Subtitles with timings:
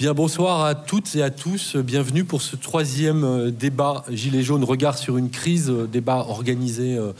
[0.00, 1.76] Bien, bonsoir à toutes et à tous.
[1.76, 6.96] Bienvenue pour ce troisième euh, débat Gilets jaunes, regard sur une crise, euh, débat organisé
[6.96, 7.12] euh,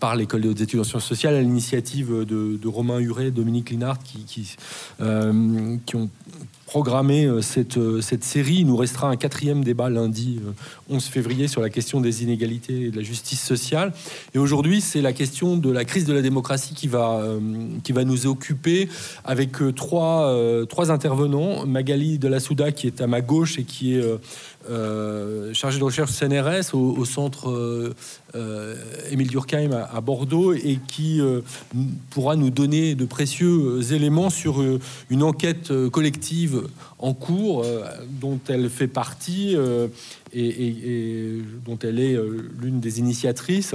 [0.00, 4.24] par l'École des études en sciences sociales à l'initiative de, Romain Huret, Dominique Linard, qui,
[4.24, 6.08] qui, ont
[6.74, 8.56] programmer euh, cette, euh, série.
[8.56, 10.40] Il nous restera un quatrième débat lundi
[10.90, 13.92] 11 euh, février sur la question des inégalités et de la justice sociale.
[14.34, 17.22] Et aujourd'hui, c'est la question de la crise de la démocratie qui va,
[17.84, 18.88] qui va nous occuper
[19.24, 20.34] avec trois,
[20.68, 21.64] trois intervenants.
[21.66, 24.02] Magali de la Souda qui est à ma gauche et qui est
[24.70, 27.94] euh, chargé de recherche CNRS au, centre euh,
[28.34, 28.74] euh,
[29.10, 31.20] Émile Durkheim à, Bordeaux et qui
[32.10, 34.62] pourra nous donner de précieux éléments sur
[35.10, 36.62] une enquête collective
[36.98, 37.64] en cours
[38.20, 39.56] dont elle fait partie
[40.32, 42.18] et, dont elle est
[42.60, 43.74] l'une des initiatrices,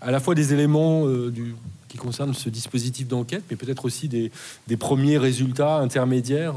[0.00, 1.54] à la fois des éléments du,
[1.88, 4.30] qui concernent ce dispositif d'enquête, mais peut-être aussi des,
[4.76, 6.54] premiers résultats intermédiaires.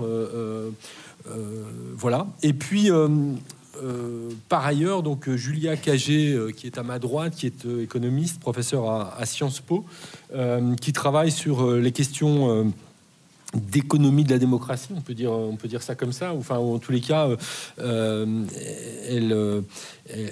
[1.97, 2.27] voilà.
[2.43, 3.07] Et puis, euh,
[4.47, 8.39] par ailleurs, donc euh, Julia Cagé, euh, qui est à ma droite, qui est économiste,
[8.39, 9.85] professeur à, Sciences Po,
[10.81, 12.71] qui travaille sur les questions
[13.53, 16.33] d'économie de la démocratie, on peut dire, on peut dire ça comme ça.
[16.33, 17.29] Enfin, en tous les cas,
[17.77, 19.63] elle,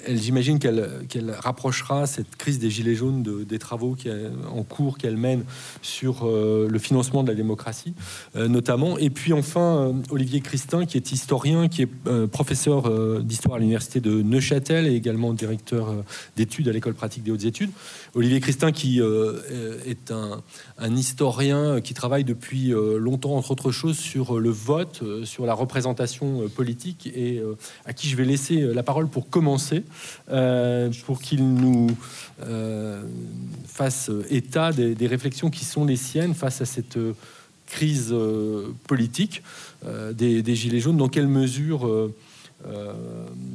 [0.06, 4.08] elle, j'imagine qu'elle rapprochera cette crise des Gilets jaunes des travaux qui,
[4.50, 5.44] en cours qu'elle mène
[5.82, 7.94] sur euh, le financement de la démocratie,
[8.36, 8.98] euh, notamment.
[8.98, 11.88] Et puis enfin, euh, Olivier Christin, qui est historien, qui est
[12.30, 12.90] professeur
[13.22, 15.94] d'histoire à l'université de Neuchâtel et également directeur
[16.36, 17.70] d'études à l'école pratique des hautes études.
[18.14, 20.42] Olivier Christin, qui est un,
[20.78, 22.72] un, historien qui travaille depuis
[23.12, 27.42] entre autres choses, sur le vote, sur la représentation politique, et
[27.86, 29.84] à qui je vais laisser la parole pour commencer
[30.30, 31.88] euh, pour qu'il nous
[32.42, 33.02] euh,
[33.66, 37.14] fasse état des, réflexions qui sont les siennes face à cette euh,
[37.66, 38.14] crise
[38.86, 39.42] politique
[40.14, 40.96] des, Gilets jaunes.
[40.96, 41.86] Dans quelle mesure
[42.66, 42.92] euh,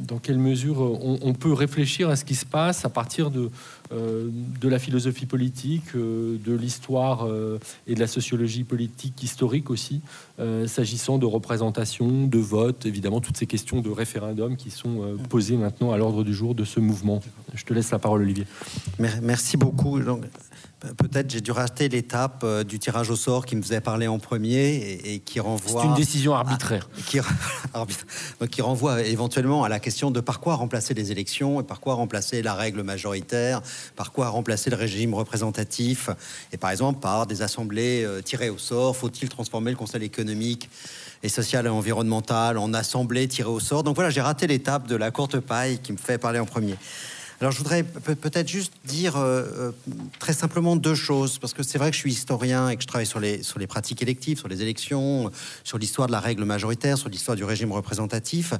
[0.07, 3.49] dans quelle mesure on, peut réfléchir à ce qui se passe à partir de, euh,
[3.91, 7.27] de la philosophie politique, euh, de l'histoire
[7.87, 10.01] et de la sociologie politique historique aussi,
[10.67, 15.91] s'agissant de représentation, de vote, évidemment toutes ces questions de référendum qui sont posées maintenant
[15.91, 17.21] à l'ordre du jour de ce mouvement.
[17.53, 18.45] Je te laisse la parole, Olivier.
[18.99, 19.99] Merci beaucoup.
[20.97, 24.19] Peut-être j'ai dû rater l'étape euh, du tirage au sort qui me faisait parler en
[24.19, 25.81] premier et, qui renvoie.
[25.81, 26.89] C'est une décision arbitraire.
[27.05, 27.19] qui,
[28.51, 31.93] qui, renvoie éventuellement à la question de par quoi remplacer les élections et par quoi
[31.93, 33.61] remplacer la règle majoritaire,
[33.95, 36.09] par quoi remplacer le régime représentatif
[36.51, 38.97] et par exemple par des assemblées euh, tirées au sort.
[38.97, 40.69] Faut-il transformer le Conseil économique
[41.23, 43.83] et social et environnemental en assemblée tirée au sort?
[43.83, 46.75] Donc voilà, j'ai raté l'étape de la courte paille qui me fait parler en premier.
[47.43, 49.71] Alors je voudrais peut-être juste dire euh, euh,
[50.17, 52.87] très simplement deux choses, parce que c'est vrai que je suis historien et que je
[52.87, 55.29] travaille sur les, pratiques électives, sur les élections,
[55.65, 58.53] sur l'histoire de la règle majoritaire, sur l'histoire du régime représentatif,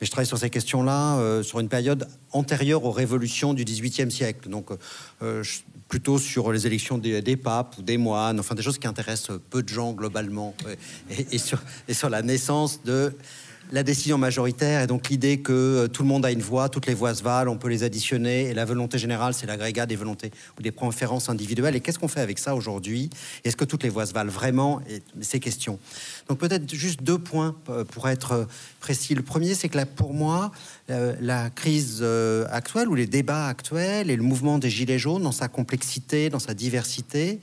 [0.00, 4.10] mais je travaille sur ces questions-là euh, sur une période antérieure aux révolutions du XVIIIe
[4.10, 4.70] siècle, donc
[5.88, 9.62] plutôt sur les élections des, papes ou des moines, enfin des choses qui intéressent peu
[9.62, 10.54] de gens globalement,
[11.10, 13.12] et sur la naissance de
[13.72, 16.86] la décision majoritaire et donc l'idée que euh, tout le monde a une voix, toutes
[16.86, 19.96] les voix se valent, on peut les additionner et la volonté générale, c'est l'agrégat des
[19.96, 21.76] volontés ou des préférences individuelles.
[21.76, 23.10] Et qu'est-ce qu'on fait avec ça aujourd'hui?
[23.44, 24.80] Est-ce que toutes les voix se valent vraiment?
[25.20, 25.78] Ces questions.
[26.28, 28.46] Donc peut-être juste deux points euh, pour être
[28.80, 29.14] précis.
[29.14, 30.50] Le premier, c'est que là, pour moi,
[30.90, 32.04] euh, la crise
[32.50, 36.38] actuelle ou les débats actuels et le mouvement des Gilets jaunes dans sa complexité, dans
[36.38, 37.40] sa diversité,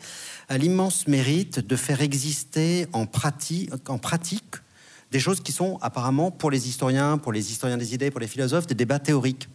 [0.50, 3.70] a l'immense mérite de faire exister en pratique
[5.12, 8.28] des choses qui sont apparemment pour les historiens, pour les historiens des idées, pour les
[8.28, 9.48] philosophes, des débats théoriques.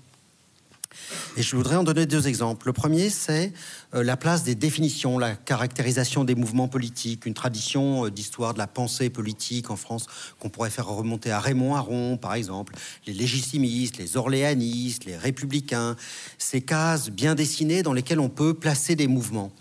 [1.37, 2.67] Et je voudrais en donner deux exemples.
[2.67, 3.53] Le premier, c'est
[3.95, 8.59] euh, la place des définitions, la caractérisation des mouvements politiques, une tradition euh, d'histoire de
[8.59, 10.07] la pensée politique en France
[10.39, 12.75] qu'on pourrait faire remonter à Raymond Aron, par exemple,
[13.07, 15.97] les légitimistes, les orléanistes, les républicains,
[16.39, 19.53] ces cases bien dessinées dans lesquelles on peut placer des mouvements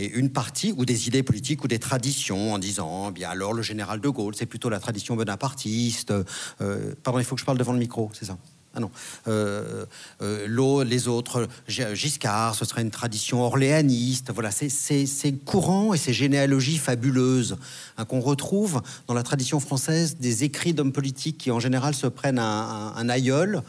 [0.00, 3.62] et une partie ou des idées politiques ou des traditions en disant bien alors le
[3.62, 6.12] général de Gaulle c'est plutôt la tradition bonapartiste
[6.60, 8.38] euh, pardon il faut que je parle devant le micro c'est ça?
[8.72, 8.90] Ah non,
[9.26, 9.84] euh,
[10.22, 14.30] euh les autres, Giscard, ce serait une tradition orléaniste.
[14.32, 17.56] Voilà, c'est courant et ces généalogies fabuleuses
[17.98, 22.06] hein, qu'on retrouve dans la tradition française des écrits d'hommes politiques qui en général se
[22.06, 23.62] prennent un, un aïeul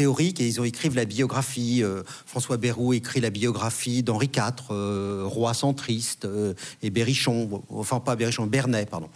[0.00, 1.82] et ils ont écrit la biographie.
[1.82, 8.00] Euh, François Bérou écrit la biographie d'Henri IV, euh, roi centriste, euh, et Berrichon, enfin
[8.00, 9.08] pas Berrichon, Bernet, pardon.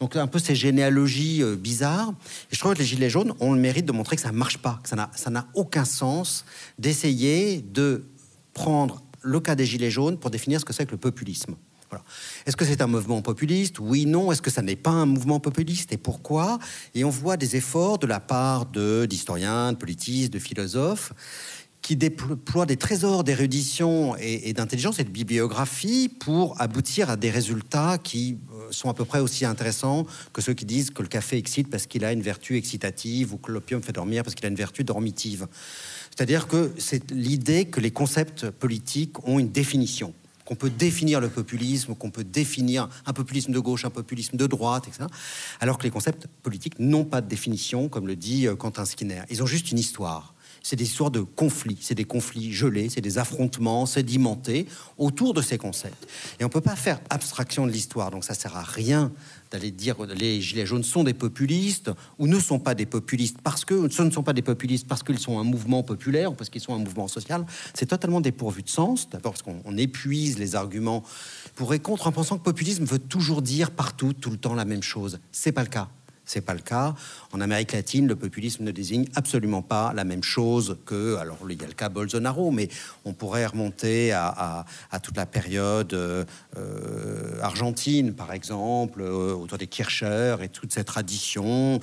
[0.00, 2.12] Donc un peu ces généalogies bizarres.
[2.50, 4.36] Et je trouve que les Gilets jaunes ont le mérite de montrer que ça ne
[4.36, 6.44] marche pas, que ça n'a aucun sens
[6.78, 8.04] d'essayer de
[8.54, 11.54] prendre le cas des Gilets jaunes pour définir ce que c'est que le populisme.
[12.46, 13.78] Est-ce que c'est un mouvement populiste?
[13.78, 14.32] Oui, non.
[14.32, 15.92] Est-ce que ça n'est pas un mouvement populiste?
[15.92, 16.58] Et pourquoi?
[16.94, 21.12] Et on voit des efforts de la part d'historiens, de, politistes, de philosophes
[21.84, 27.98] qui déploient des trésors d'érudition et, d'intelligence et de bibliographie pour aboutir à des résultats
[27.98, 31.36] qui euh, sont à peu près aussi intéressants que ceux qui disent que le café
[31.36, 34.48] excite parce qu'il a une vertu excitative ou que l'opium fait dormir parce qu'il a
[34.48, 35.46] une vertu dormitive.
[36.08, 40.14] C'est-à-dire que c'est l'idée que les concepts politiques ont une définition
[40.44, 44.46] qu'on peut définir le populisme, qu'on peut définir un populisme de gauche, un populisme de
[44.46, 45.06] droite, etc.
[45.60, 49.22] Alors que les concepts politiques n'ont pas de définition, comme le dit euh, Quentin Skinner.
[49.30, 50.34] Ils ont juste une histoire.
[50.62, 55.42] C'est des histoires de conflits, c'est des conflits gelés, c'est des affrontements sédimentés autour de
[55.42, 56.08] ces concepts.
[56.40, 59.12] Et on ne peut pas faire abstraction de l'histoire, donc ça sert à rien
[59.54, 63.64] d'aller dire les gilets jaunes sont des populistes ou ne sont pas des populistes parce
[63.64, 66.50] que ce ne sont pas des populistes parce qu'ils sont un mouvement populaire ou parce
[66.50, 69.08] qu'ils sont un mouvement social, c'est totalement dépourvu de sens.
[69.08, 71.04] D'abord parce qu'on épuise les arguments
[71.54, 74.64] pour et contre en pensant que populisme veut toujours dire partout tout le temps la
[74.64, 75.20] même chose.
[75.30, 75.88] C'est pas le cas.
[76.24, 76.94] C'est pas le cas.
[77.32, 81.16] En Amérique latine, le populisme ne désigne absolument pas la même chose que.
[81.16, 82.68] Alors, il y a le cas Bolsonaro, mais
[83.04, 84.64] on pourrait remonter à,
[85.02, 86.24] toute la période euh,
[87.42, 91.80] argentine, par exemple, euh, autour des Kircher et toute cette tradition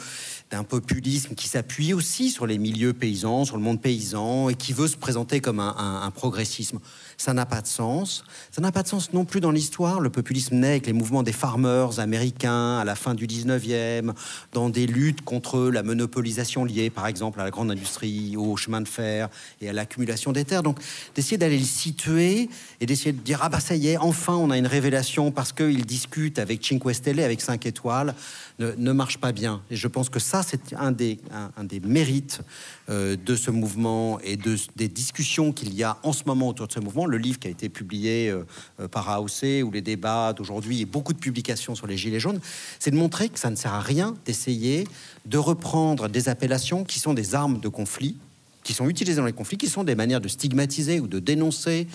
[0.49, 4.73] d'un populisme qui s'appuie aussi sur les milieux paysans, sur le monde paysan et qui
[4.73, 6.79] veut se présenter comme un progressisme
[7.21, 8.23] ça n'a pas de sens.
[8.51, 9.99] Ça n'a pas de sens non plus dans l'histoire.
[9.99, 14.13] Le populisme naît avec les mouvements des farmers américains à la fin du 19e,
[14.53, 18.81] dans des luttes contre la monopolisation liée, par exemple, à la grande industrie, au chemin
[18.81, 19.29] de fer
[19.61, 20.63] et à l'accumulation des terres.
[20.63, 20.79] Donc,
[21.15, 22.49] d'essayer d'aller le situer
[22.79, 25.53] et d'essayer de dire Ah, bah ça y est, enfin, on a une révélation parce
[25.53, 28.15] qu'il discute avec Cinque Stelle, avec 5 étoiles,
[28.59, 29.61] ne, marche pas bien.
[29.71, 31.19] Et je pense que ça, c'est un des,
[31.57, 32.41] un, des mérites
[32.89, 36.67] euh, de ce mouvement et de, des discussions qu'il y a en ce moment autour
[36.67, 38.43] de ce mouvement le livre qui a été publié euh,
[38.79, 42.39] euh, par AOC ou les débats d'aujourd'hui et beaucoup de publications sur les Gilets jaunes,
[42.79, 44.87] c'est de montrer que ça ne sert à rien d'essayer
[45.25, 48.17] de reprendre des appellations qui sont des armes de conflit,
[48.63, 51.87] qui sont utilisées dans les conflits, qui sont des manières de stigmatiser ou de dénoncer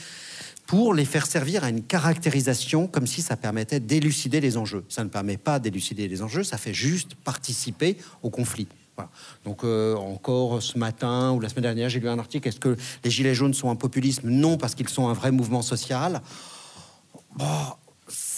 [0.67, 4.85] pour les faire servir à une caractérisation comme si ça permettait d'élucider les enjeux.
[4.89, 8.67] Ça ne permet pas d'élucider les enjeux, ça fait juste participer au conflit.
[9.45, 12.49] Donc euh, encore ce matin ou la semaine dernière, j'ai lu un article.
[12.49, 14.29] Est-ce que les gilets jaunes sont un populisme?
[14.29, 16.23] Non, parce qu'ils sont un vrai mouvement social.
[17.37, 17.45] Bon,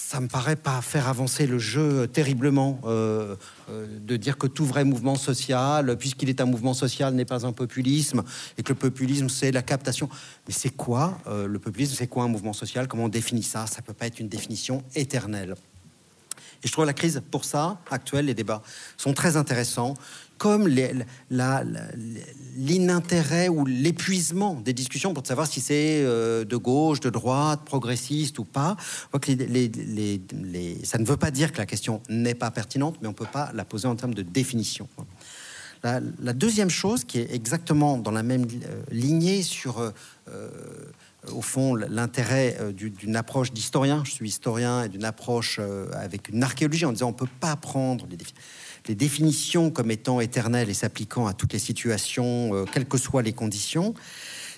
[0.09, 3.37] ça me paraît pas faire avancer le jeu terriblement euh,
[3.69, 7.45] euh, de dire que tout vrai mouvement social, puisqu'il est un mouvement social, n'est pas
[7.45, 8.23] un populisme
[8.57, 10.09] et que le populisme c'est la captation.
[10.47, 12.89] Mais c'est quoi le populisme C'est quoi un mouvement social?
[12.89, 13.67] Comment on définit ça?
[13.67, 15.55] Ça peut pas être une définition éternelle.
[16.63, 18.63] Et je trouve la crise, pour ça, actuelle, les débats
[18.97, 19.95] sont très intéressants
[20.39, 20.69] comme
[22.57, 28.39] l'inintérêt ou l'épuisement des discussions pour savoir si c'est euh, de gauche, de droite, progressiste
[28.39, 28.77] ou pas.
[29.13, 33.27] Ça ne veut pas dire que la question n'est pas pertinente, mais on ne peut
[33.27, 34.89] pas la poser en termes de définition.
[35.83, 36.01] La,
[36.33, 39.91] deuxième chose qui est exactement dans la même euh, lignée sur, euh,
[41.33, 45.61] au fond, l'intérêt d'une approche d'historien, je suis historien, et d'une approche
[45.93, 48.07] avec une archéologie en disant on ne peut pas prendre
[48.89, 53.23] les définitions comme étant éternelles et s'appliquant à toutes les situations, euh, quelles que soient
[53.23, 53.95] les conditions,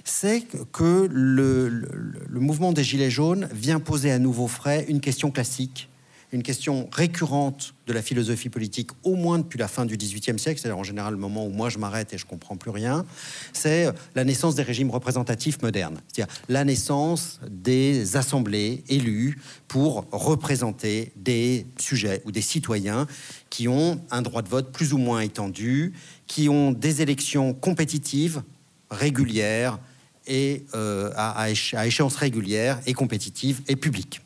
[0.05, 1.89] c'est que le,
[2.31, 5.89] mouvement des Gilets jaunes vient poser à nouveau frais une question classique
[6.32, 10.61] une question récurrente de la philosophie politique, au moins depuis la fin du XVIIIe siècle,
[10.61, 13.04] c'est-à-dire en général le moment où moi je m'arrête et je comprends plus rien,
[13.52, 21.12] c'est la naissance des régimes représentatifs modernes, c'est-à-dire la naissance des assemblées élues pour représenter
[21.16, 23.07] des sujets ou des citoyens
[23.50, 25.93] qui ont un droit de vote plus ou moins étendu,
[26.26, 28.43] qui ont des élections compétitives,
[28.90, 29.78] régulières
[30.26, 34.21] et euh, à, échéance régulière et compétitive et publique.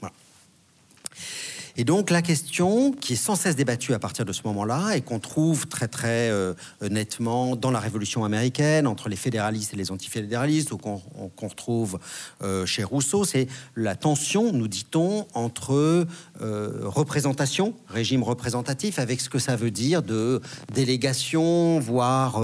[1.77, 5.01] Et donc la question qui est sans cesse débattue à partir de ce moment-là et
[5.01, 6.55] qu'on trouve très très euh,
[6.89, 11.03] nettement dans la Révolution américaine entre les fédéralistes et les antifédéralistes ou qu'on
[11.37, 11.99] retrouve
[12.43, 16.07] euh, chez Rousseau, c'est la tension, nous dit-on, entre
[16.41, 20.41] euh, représentation, régime représentatif, avec ce que ça veut dire de
[20.73, 22.41] délégation, voire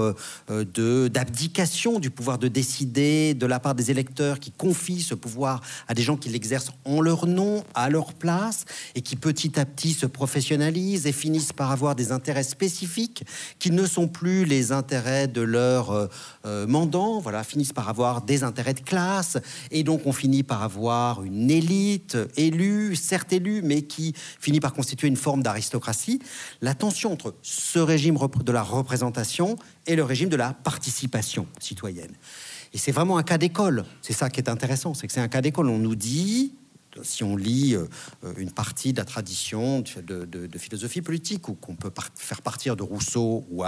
[0.49, 5.61] de d'abdication du pouvoir de décider de la part des électeurs qui confient ce pouvoir
[5.87, 9.65] à des gens qui l'exercent en leur nom, à leur place et qui petit à
[9.65, 13.23] petit se professionnalisent et finissent par avoir des intérêts spécifiques
[13.59, 16.07] qui ne sont plus les intérêts de leur euh,
[16.45, 19.37] euh, mandant, voilà, finissent par avoir des intérêts de classe,
[19.71, 24.73] et donc on finit par avoir une élite élue, certes élue, mais qui finit par
[24.73, 26.19] constituer une forme d'aristocratie.
[26.61, 32.11] La tension entre ce régime de la représentation et le régime de la participation citoyenne.
[32.73, 33.85] Et c'est vraiment un cas d'école.
[34.01, 35.69] C'est ça qui est intéressant, c'est que c'est un cas d'école.
[35.69, 36.53] On nous dit
[37.03, 37.75] si on lit
[38.37, 43.45] une partie de la tradition de, philosophie politique, ou qu'on peut faire partir de Rousseau
[43.49, 43.63] ou,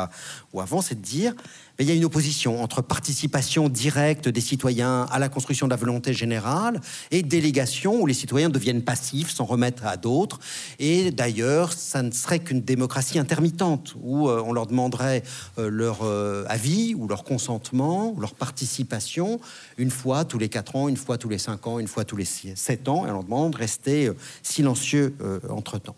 [0.54, 1.34] ou avant, c'est de dire
[1.80, 5.76] il y a une opposition entre participation directe des citoyens à la construction de la
[5.76, 10.40] volonté générale et délégation où les citoyens deviennent passifs, s'en remettre à d'autres.
[10.78, 15.24] Et d'ailleurs, ça ne serait qu'une démocratie intermittente où euh, on leur demanderait
[15.58, 19.40] euh, leur euh, avis ou leur consentement ou leur participation
[19.78, 22.18] une fois tous les quatre ans, une fois tous les cinq ans, une fois tous
[22.18, 24.12] les sept ans, et on leur demande de rester
[24.44, 25.16] silencieux
[25.50, 25.96] entre-temps.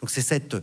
[0.00, 0.56] Donc c'est cette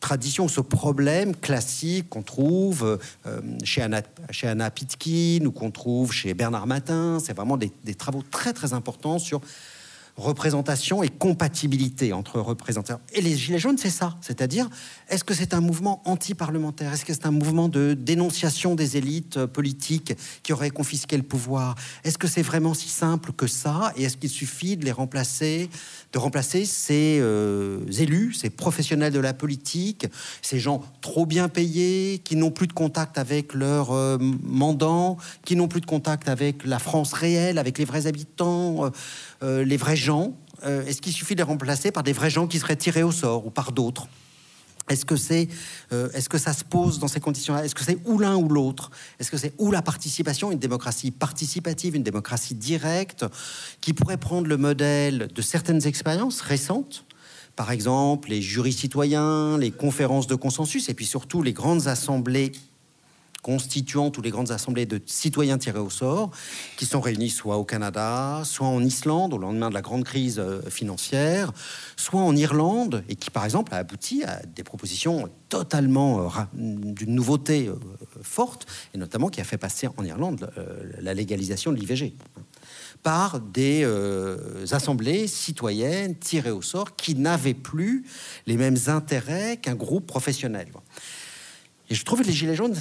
[0.00, 6.12] tradition, ce problème classique qu'on trouve euh, chez, Anna, chez Anna Pitkin ou qu'on trouve
[6.12, 7.18] chez Bernard Matin.
[7.24, 9.40] C'est vraiment des, des, travaux très très importants sur
[10.16, 13.00] représentation et compatibilité entre représentants.
[13.12, 14.16] Et les Gilets jaunes, c'est ça.
[14.20, 14.68] C'est-à-dire,
[15.08, 16.92] est-ce que c'est un mouvement anti-parlementaire?
[16.92, 21.74] Est-ce que c'est un mouvement de dénonciation des élites politiques qui auraient confisqué le pouvoir?
[22.04, 23.92] Est-ce que c'est vraiment si simple que ça?
[23.96, 25.68] Et est-ce qu'il suffit de les remplacer,
[26.12, 30.06] de remplacer ces euh, élus, ces professionnels de la politique,
[30.40, 35.56] ces gens trop bien payés, qui n'ont plus de contact avec leurs euh, mandants, qui
[35.56, 38.90] n'ont plus de contact avec la France réelle, avec les vrais habitants euh,
[39.42, 42.58] les vrais gens euh, Est-ce qu'il suffit de les remplacer par des vrais gens qui
[42.58, 44.08] seraient tirés au sort ou par d'autres?
[44.88, 45.48] Est-ce que c'est,
[45.92, 47.64] euh, est-ce que ça se pose dans ces conditions-là?
[47.64, 48.90] Est-ce que c'est ou l'un ou l'autre?
[49.18, 53.24] Est-ce que c'est ou la participation, une démocratie participative, une démocratie directe,
[53.80, 57.04] qui pourrait prendre le modèle de certaines expériences récentes?
[57.56, 62.52] Par exemple les jurys citoyens, les conférences de consensus, et puis surtout les grandes assemblées
[63.46, 66.32] constituant toutes les grandes assemblées de citoyens tirés au sort,
[66.76, 70.40] qui sont réunis soit au Canada, soit en Islande au lendemain de la grande crise
[70.40, 71.52] euh, financière,
[71.96, 77.14] soit en Irlande, et qui par exemple a abouti à des propositions totalement euh, d'une
[77.14, 77.76] nouveauté euh,
[78.20, 80.50] forte, et notamment qui a fait passer en Irlande
[81.00, 82.14] la légalisation de l'IVG
[83.04, 83.86] par des
[84.72, 88.04] assemblées citoyennes tirées au sort qui n'avaient plus
[88.46, 90.66] les mêmes intérêts qu'un groupe professionnel.
[91.88, 92.74] Et je trouve que les Gilets jaunes,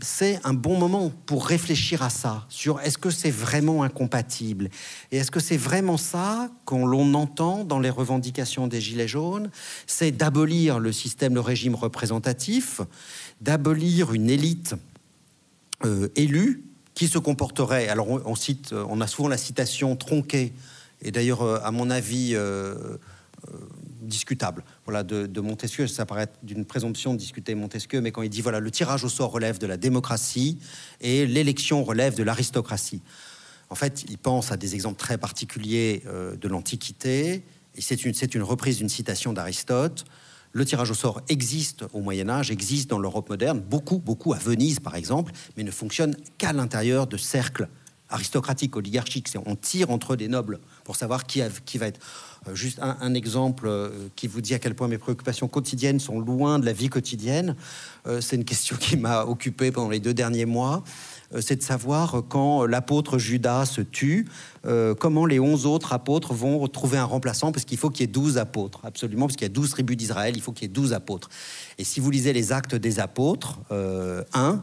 [0.00, 4.68] c'est un bon moment pour réfléchir à ça, sur est-ce que c'est vraiment incompatible.
[5.12, 9.50] Et est-ce que c'est vraiment ça qu'on l'on entend dans les revendications des Gilets jaunes?
[9.86, 12.80] C'est d'abolir le système, le régime représentatif,
[13.40, 14.74] d'abolir une élite
[15.84, 16.64] euh, élue
[16.94, 17.88] qui se comporterait.
[17.88, 20.52] Alors on, a souvent la citation tronquée,
[21.00, 22.96] et d'ailleurs, euh, à mon avis, euh,
[24.02, 25.86] discutable voilà, de, Montesquieu.
[25.86, 29.08] Ça paraît d'une présomption de discuter Montesquieu, mais quand il dit voilà, le tirage au
[29.08, 30.58] sort relève de la démocratie
[31.00, 33.02] et l'élection relève de l'aristocratie.
[33.68, 37.44] En fait, il pense à des exemples très particuliers euh, de l'Antiquité.
[37.74, 40.04] Et c'est une, une reprise d'une citation d'Aristote.
[40.52, 44.38] Le tirage au sort existe au Moyen Âge, existe dans l'Europe moderne, beaucoup, beaucoup à
[44.38, 47.68] Venise par exemple, mais ne fonctionne qu'à l'intérieur de cercles
[48.10, 49.28] aristocratiques, oligarchiques.
[49.46, 52.00] On tire entre des nobles pour savoir qui, qui va être.
[52.48, 56.20] Euh, juste un, exemple euh, qui vous dit à quel point mes préoccupations quotidiennes sont
[56.20, 57.56] loin de la vie quotidienne.
[58.06, 60.84] Euh, c'est une question qui m'a occupé pendant les deux derniers mois.
[61.40, 64.28] C'est de savoir quand l'apôtre Judas se tue,
[65.00, 68.12] comment les onze autres apôtres vont trouver un remplaçant, parce qu'il faut qu'il y ait
[68.12, 70.72] douze apôtres, absolument, parce qu'il y a douze tribus d'Israël, il faut qu'il y ait
[70.72, 71.28] douze apôtres.
[71.78, 74.62] Et si vous lisez les actes des apôtres, 1,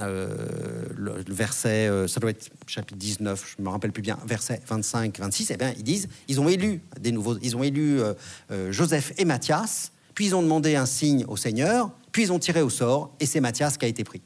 [0.00, 4.60] euh, le, verset, euh, ça doit être chapitre 19, je me rappelle plus bien, verset
[4.66, 8.14] 25, 26, eh bien, ils disent, ils ont élu des nouveaux, ils ont élu euh,
[8.70, 12.60] Joseph et Matthias, puis ils ont demandé un signe au Seigneur, puis ils ont tiré
[12.60, 14.20] au sort, et c'est Matthias qui a été pris.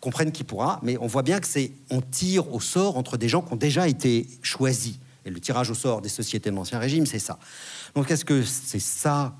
[0.00, 3.28] Comprenne qui pourra, mais on voit bien que c'est, on tire au sort entre des
[3.28, 4.98] gens qui ont déjà été choisis.
[5.24, 7.38] Et le tirage au sort des sociétés de l'Ancien Régime, c'est ça.
[7.94, 9.34] Donc est-ce que c'est ça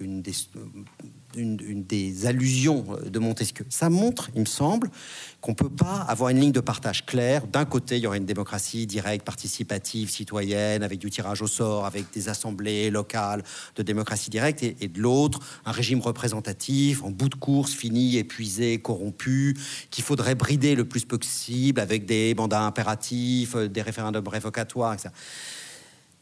[0.00, 0.32] une des,
[1.36, 3.66] une, des allusions euh, de Montesquieu.
[3.68, 4.90] Ça montre, il me semble,
[5.40, 7.46] qu'on ne peut pas avoir une ligne de partage claire.
[7.46, 11.86] D'un côté, il y aurait une démocratie directe, participative, citoyenne, avec du tirage au sort,
[11.86, 13.42] avec des assemblées locales
[13.76, 18.78] de démocratie directe, et, de l'autre, un régime représentatif, en bout de course, fini, épuisé,
[18.78, 19.56] corrompu,
[19.90, 25.10] qu'il faudrait brider le plus possible avec des mandats impératifs, euh, des référendums révocatoires, etc.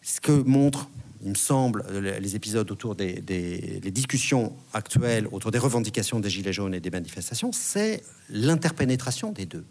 [0.03, 0.89] Ce que montre
[1.23, 3.21] il me semble, les épisodes autour des,
[3.91, 9.65] discussions actuelles autour des revendications des Gilets jaunes et des manifestations, c'est l'interpénétration des deux.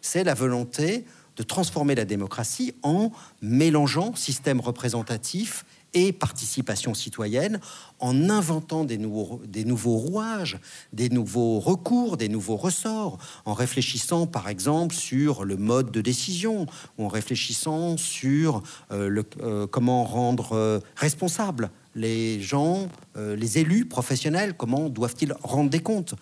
[0.00, 1.04] C'est la volonté
[1.36, 5.64] de transformer la démocratie en mélangeant système représentatif
[6.12, 7.60] participation citoyenne
[7.98, 10.58] en inventant des nouveaux, des nouveaux rouages,
[10.92, 16.66] des nouveaux recours, des nouveaux ressorts, en réfléchissant par exemple sur le mode de décision,
[16.96, 18.62] ou en réfléchissant sur
[18.92, 25.68] euh, le, euh, comment rendre euh, responsables les gens, les élus professionnels, comment doivent-ils rendre
[25.68, 26.14] des comptes.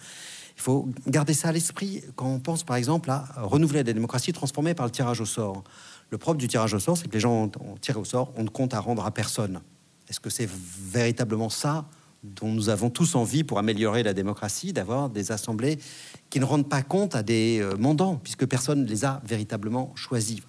[0.57, 4.33] Il faut garder ça à l'esprit quand on pense par exemple à renouveler la démocratie
[4.33, 5.65] transformée par le tirage au sort.
[6.11, 8.45] Le propre du tirage au sort, c'est que les gens ont, tiré au sort, on
[8.45, 9.61] ne compte à rendre à personne.
[10.09, 11.87] Est-ce que c'est véritablement ça
[12.23, 15.79] dont nous avons tous envie pour améliorer la démocratie, d'avoir des assemblées
[16.31, 19.93] qui ne rendent pas compte à des euh, mandants, puisque personne ne les a véritablement
[19.95, 20.41] choisis.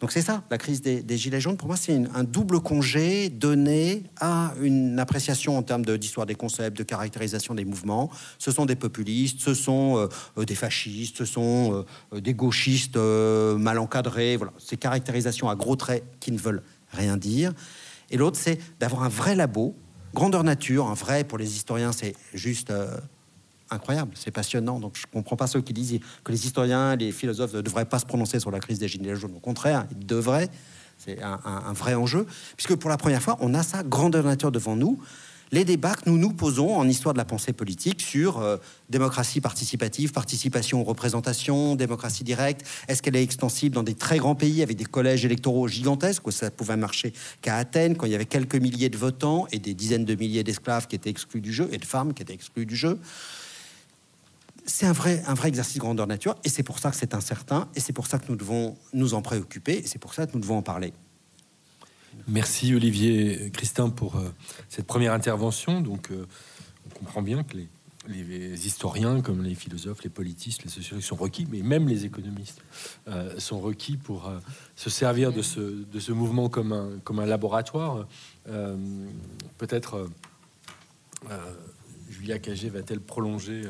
[0.00, 1.56] Donc c'est ça, la crise des, Gilets jaunes.
[1.56, 6.78] Pour moi, c'est un double congé donné à une appréciation en termes d'histoire des concepts,
[6.78, 8.10] de caractérisation des mouvements.
[8.38, 13.78] Ce sont des populistes, ce sont euh, des fascistes, ce sont euh, des gauchistes mal
[13.78, 14.36] encadrés.
[14.36, 16.62] Voilà, ces caractérisations à gros traits qui ne veulent
[16.92, 17.52] rien dire.
[18.10, 19.74] Et l'autre, c'est d'avoir un vrai labo
[20.14, 22.96] grandeur nature, un vrai pour les historiens, c'est juste euh,
[23.70, 24.80] incroyable, c'est passionnant.
[24.80, 27.84] Donc je ne comprends pas ceux qui disent que les historiens, les philosophes ne devraient
[27.84, 29.34] pas se prononcer sur la crise des Gilets jaunes.
[29.36, 30.48] Au contraire, ils devraient.
[30.98, 34.74] C'est un, vrai enjeu, puisque pour la première fois, on a sa grandeur nature devant
[34.74, 34.98] nous
[35.52, 38.56] les débats que nous nous posons en histoire de la pensée politique sur euh,
[38.90, 42.66] démocratie participative, participation, représentation, démocratie directe.
[42.88, 46.30] Est-ce qu'elle est extensible dans des très grands pays avec des collèges électoraux gigantesques où
[46.30, 49.74] ça pouvait marcher qu'à Athènes quand il y avait quelques milliers de votants et des
[49.74, 52.66] dizaines de milliers d'esclaves qui étaient exclus du jeu et de femmes qui étaient exclues
[52.66, 52.98] du jeu
[54.68, 57.14] c'est un vrai, un vrai exercice de grandeur nature, et c'est pour ça que c'est
[57.14, 60.26] incertain, et c'est pour ça que nous devons nous en préoccuper, et c'est pour ça
[60.26, 60.92] que nous devons en parler.
[62.26, 64.28] Merci Olivier Christin pour euh,
[64.68, 65.80] cette première intervention.
[65.80, 66.26] Donc, euh,
[66.86, 71.46] on comprend bien que les, historiens, comme les philosophes, les politistes, les sociologues sont requis,
[71.50, 72.62] mais même les économistes
[73.06, 74.30] euh, sont requis pour
[74.76, 78.06] se servir de ce, de ce mouvement comme un, comme un laboratoire.
[79.58, 80.08] Peut-être
[82.08, 83.64] Julia Cagé va-t-elle prolonger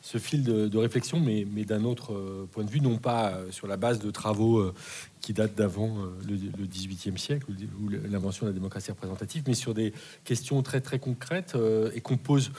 [0.00, 3.98] ce fil de, réflexion, mais, d'un autre point de vue, non pas sur la base
[3.98, 4.72] de travaux
[5.20, 7.46] qui date d'avant euh, le, XVIIIe siècle
[7.80, 9.92] ou l'invention de la démocratie représentative, mais sur des
[10.24, 12.50] questions très très concrètes euh, et qu'on pose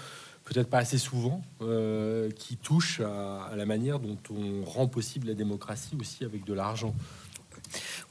[0.44, 5.36] peut-être pas assez souvent, euh, qui touchent à, la manière dont on rend possible la
[5.36, 6.96] démocratie aussi avec de l'argent.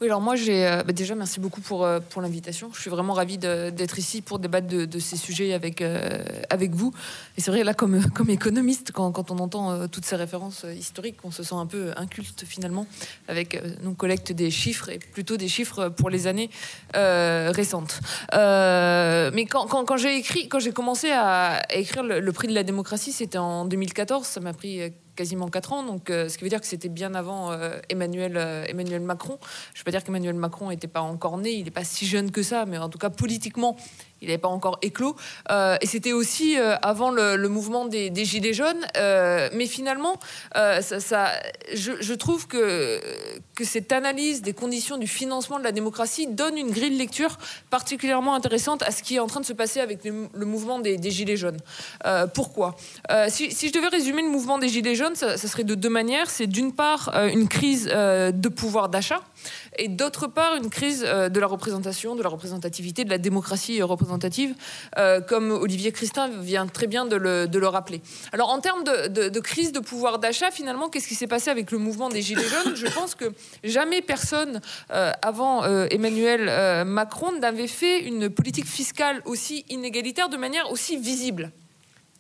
[0.00, 2.70] Oui, alors moi, j'ai euh, bah, déjà merci beaucoup pour, euh, pour l'invitation.
[2.72, 6.92] Je suis vraiment ravie d'être ici pour débattre de, ces sujets avec, euh, avec vous.
[7.36, 11.30] Et c'est vrai, là, comme, comme économiste, quand, on entend toutes ces références historiques, on
[11.30, 12.86] se sent un peu inculte finalement,
[13.26, 16.50] avec nous collecte des chiffres et plutôt des chiffres pour les années
[16.94, 18.00] récentes.
[18.32, 23.12] mais quand, quand, j'ai écrit, quand j'ai commencé à, écrire le, prix de la démocratie,
[23.12, 24.26] c'était en 2014.
[24.26, 27.12] Ça m'a pris quasiment 4 ans, donc euh, ce qui veut dire que c'était bien
[27.16, 29.36] avant euh, Emmanuel, euh, Emmanuel Macron.
[29.74, 32.06] Je ne veux pas dire qu'Emmanuel Macron n'était pas encore né, il n'est pas si
[32.06, 33.76] jeune que ça, mais en tout cas politiquement,
[34.20, 35.16] il n'avait pas encore éclos.
[35.50, 38.86] Euh, et c'était aussi euh, avant le, mouvement des, Gilets jaunes.
[38.96, 40.18] Euh, mais finalement,
[40.54, 43.00] je, trouve que,
[43.54, 47.38] que cette analyse des conditions du financement de la démocratie donne une grille de lecture
[47.70, 50.98] particulièrement intéressante à ce qui est en train de se passer avec le, mouvement des,
[51.08, 51.58] Gilets jaunes.
[52.34, 52.76] pourquoi?
[53.28, 56.28] Si, je devais résumer le mouvement des Gilets jaunes, ça, ça serait de deux manières.
[56.28, 59.20] C'est d'une part une crise de pouvoir d'achat
[59.78, 63.82] et d'autre part une crise euh, de la représentation, de la représentativité, de la démocratie
[63.82, 64.54] représentative,
[64.98, 68.00] euh, comme Olivier Christin vient très bien de le, rappeler.
[68.32, 71.78] Alors en termes de, crise de pouvoir d'achat, finalement, qu'est-ce qui s'est passé avec le
[71.78, 72.74] mouvement des Gilets jaunes?
[72.76, 73.26] Je pense que
[73.62, 80.70] jamais personne euh, avant Emmanuel Macron n'avait fait une politique fiscale aussi inégalitaire de manière
[80.70, 81.52] aussi visible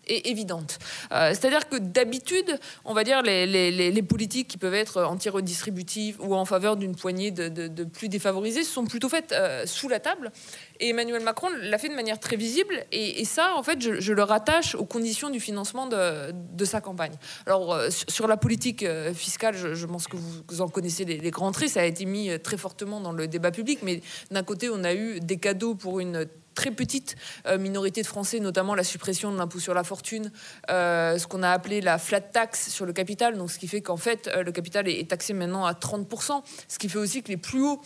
[0.08, 0.78] évidente.
[1.12, 6.44] Euh, c'est-à-dire que d'habitude, on va dire les, politiques qui peuvent être anti-redistributives ou en
[6.44, 10.32] faveur d'une poignée de, plus défavorisés sont plutôt faites euh, sous la table.
[10.80, 12.84] Et Emmanuel Macron l'a fait de manière très visible.
[12.92, 17.14] Et, ça, en fait, je, le rattache aux conditions du financement de, sa campagne.
[17.46, 21.52] Alors, euh, sur, la politique fiscale, je, pense que vous, en connaissez les, les grands
[21.52, 21.70] traits.
[21.70, 23.80] Ça a été mis très fortement dans le débat public.
[23.82, 26.26] Mais d'un côté, on a eu des cadeaux pour une
[26.58, 27.14] très petite
[27.46, 30.32] euh, minorité de Français, notamment la suppression de l'impôt sur la fortune,
[30.70, 33.80] euh, ce qu'on a appelé la flat tax sur le capital, donc ce qui fait
[33.80, 37.28] qu'en fait euh, le capital est, taxé maintenant à 30%, ce qui fait aussi que
[37.28, 37.80] les plus hauts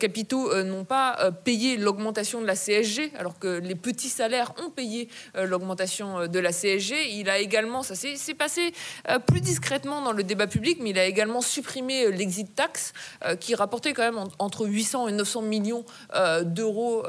[0.00, 5.08] capitaux n'ont pas payé l'augmentation de la CSG, alors que les petits salaires ont payé
[5.34, 7.10] l'augmentation de la CSG.
[7.16, 8.72] Il a également, ça s'est passé
[9.26, 12.92] plus discrètement dans le débat public, mais il a également supprimé l'exit tax,
[13.40, 15.84] qui rapportait quand même entre 800 et 900 millions
[16.44, 17.02] d'euros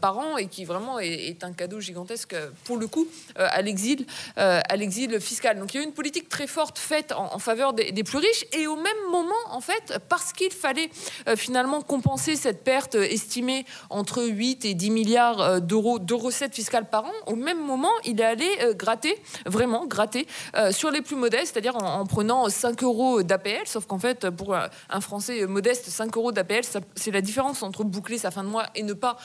[0.00, 3.06] par an et qui vraiment est, un cadeau gigantesque pour le coup
[3.38, 4.06] euh, à l'exil,
[4.38, 5.58] euh, à l'exil fiscal.
[5.58, 8.46] Donc il y a eu une politique très forte faite en, faveur des, plus riches
[8.52, 10.90] et au même moment, en fait, parce qu'il fallait
[11.28, 16.88] euh, finalement compenser cette perte estimée entre 8 et 10 milliards d'euros de recettes fiscales
[16.88, 20.26] par an, au même moment, il est allé gratter, vraiment gratter,
[20.70, 25.00] sur les plus modestes, c'est-à-dire en, prenant 5 euros d'APL, sauf qu'en fait, pour un
[25.00, 26.62] Français modeste, 5 euros d'APL,
[26.94, 29.16] c'est la différence entre boucler sa fin de mois et ne pas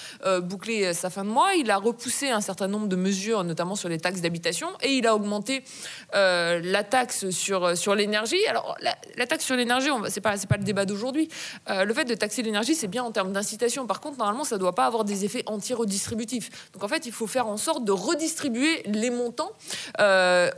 [0.42, 1.54] boucler sa fin de mois.
[1.56, 5.08] Il a repoussé un certain nombre de mesures, notamment sur les taxes d'habitation, et il
[5.08, 5.64] a augmenté
[6.14, 8.46] la taxe sur, sur l'énergie.
[8.48, 11.30] Alors, la, taxe sur l'énergie, ce n'est pas, pas le débat d'aujourd'hui.
[11.68, 13.88] le fait de taxer l'énergie, c'est bien en termes d'incitation.
[13.88, 16.72] Par contre, normalement, ça ne doit pas avoir des effets anti-redistributifs.
[16.74, 19.52] Donc, en fait, il faut faire en sorte de redistribuer les montants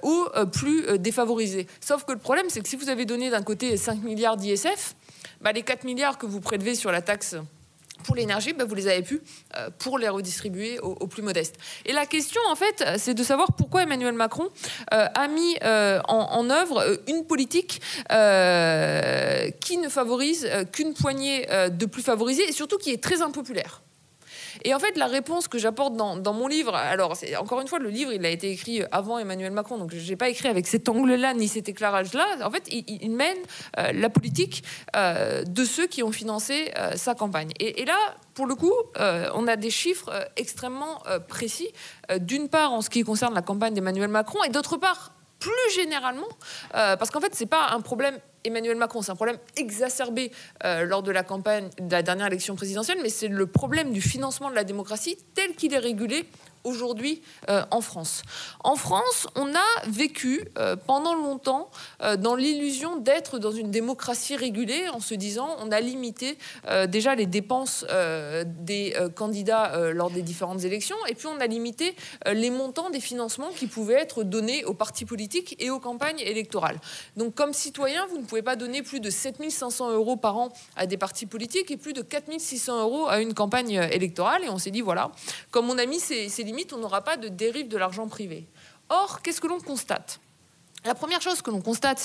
[0.01, 1.67] aux plus défavorisés.
[1.81, 4.95] Sauf que le problème, c'est que si vous avez donné d'un côté 5 milliards d'ISF,
[5.41, 7.35] bah, les 4 milliards que vous prélevez sur la taxe
[8.03, 9.21] pour l'énergie, bah, vous les avez pu
[9.55, 11.55] euh, pour les redistribuer aux, plus modestes.
[11.85, 14.49] Et la question, en fait, c'est de savoir pourquoi Emmanuel Macron
[14.93, 22.01] euh, a mis euh, en, œuvre une politique qui ne favorise qu'une poignée de plus
[22.01, 23.82] favorisés et surtout qui est très impopulaire.
[24.63, 27.89] Et en fait, la réponse que j'apporte dans, mon livre, alors encore une fois, le
[27.89, 30.89] livre, il a été écrit avant Emmanuel Macron, donc je n'ai pas écrit avec cet
[30.89, 32.25] angle-là ni cet éclairage-là.
[32.43, 33.37] En fait, il, mène
[33.77, 34.63] euh, la politique
[34.95, 37.51] euh, de ceux qui ont financé euh, sa campagne.
[37.59, 37.97] Et, là,
[38.33, 41.69] pour le coup, on a des chiffres extrêmement précis,
[42.19, 46.27] d'une part en ce qui concerne la campagne d'Emmanuel Macron, et d'autre part, plus généralement,
[46.71, 49.01] parce qu'en fait, ce n'est pas un problème Emmanuel Macron.
[49.01, 50.31] C'est un problème exacerbé
[50.63, 54.01] euh, lors de la campagne de la dernière élection présidentielle, mais c'est le problème du
[54.01, 56.25] financement de la démocratie tel qu'il est régulé
[56.63, 58.21] aujourd'hui euh, en France.
[58.63, 61.69] En France, on a vécu euh, pendant longtemps
[62.01, 66.37] euh, dans l'illusion d'être dans une démocratie régulée en se disant on a limité
[66.87, 67.85] déjà les dépenses
[68.45, 71.95] des candidats lors des différentes élections et puis on a limité
[72.31, 76.79] les montants des financements qui pouvaient être donnés aux partis politiques et aux campagnes électorales.
[77.17, 80.85] Donc comme citoyen, vous ne pouvez pas donner plus de 7500 euros par an à
[80.85, 84.71] des partis politiques et plus de 4600 euros à une campagne électorale et on s'est
[84.71, 85.11] dit voilà,
[85.51, 86.43] comme on a mis ces, ces
[86.73, 88.47] on n'aura pas de dérive de l'argent privé.
[88.89, 90.19] Or, qu'est-ce que l'on constate?
[90.85, 91.99] La première chose que l'on constate,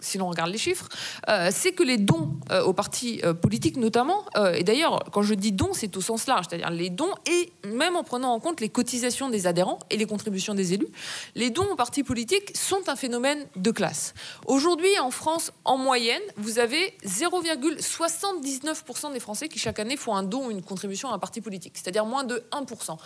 [0.00, 0.88] si l'on regarde les chiffres,
[1.28, 5.34] euh, c'est que les dons euh, aux partis euh, politiques notamment, et d'ailleurs quand je
[5.34, 8.60] dis dons, c'est au sens large, c'est-à-dire les dons et même en prenant en compte
[8.60, 10.88] les cotisations des adhérents et les contributions des élus,
[11.34, 14.14] les dons aux partis politiques sont un phénomène de classe.
[14.46, 20.22] Aujourd'hui en France, en moyenne, vous avez 0,79% des Français qui chaque année font un
[20.22, 22.96] don ou une contribution à un parti politique, c'est-à-dire moins de 1%,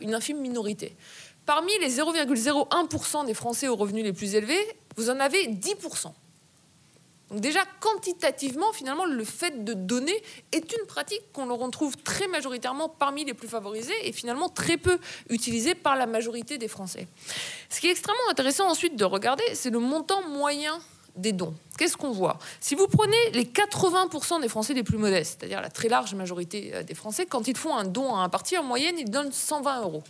[0.00, 0.96] une infime minorité.
[1.46, 4.60] Parmi les 0,01% des Français aux revenus les plus élevés,
[4.96, 6.12] vous en avez 10%.
[7.30, 10.14] Donc déjà, quantitativement, finalement, le fait de donner
[10.52, 14.98] est une pratique qu'on retrouve très majoritairement parmi les plus favorisés et finalement très peu
[15.30, 17.08] utilisée par la majorité des Français.
[17.70, 20.78] Ce qui est extrêmement intéressant ensuite de regarder, c'est le montant moyen
[21.16, 21.54] des dons.
[21.78, 22.38] Qu'est-ce qu'on voit?
[22.60, 26.70] Si vous prenez les 80% des Français les plus modestes, c'est-à-dire la très large majorité
[26.74, 29.32] euh, des Français, quand ils font un don à un parti, en moyenne, ils donnent
[29.32, 30.02] 120 euros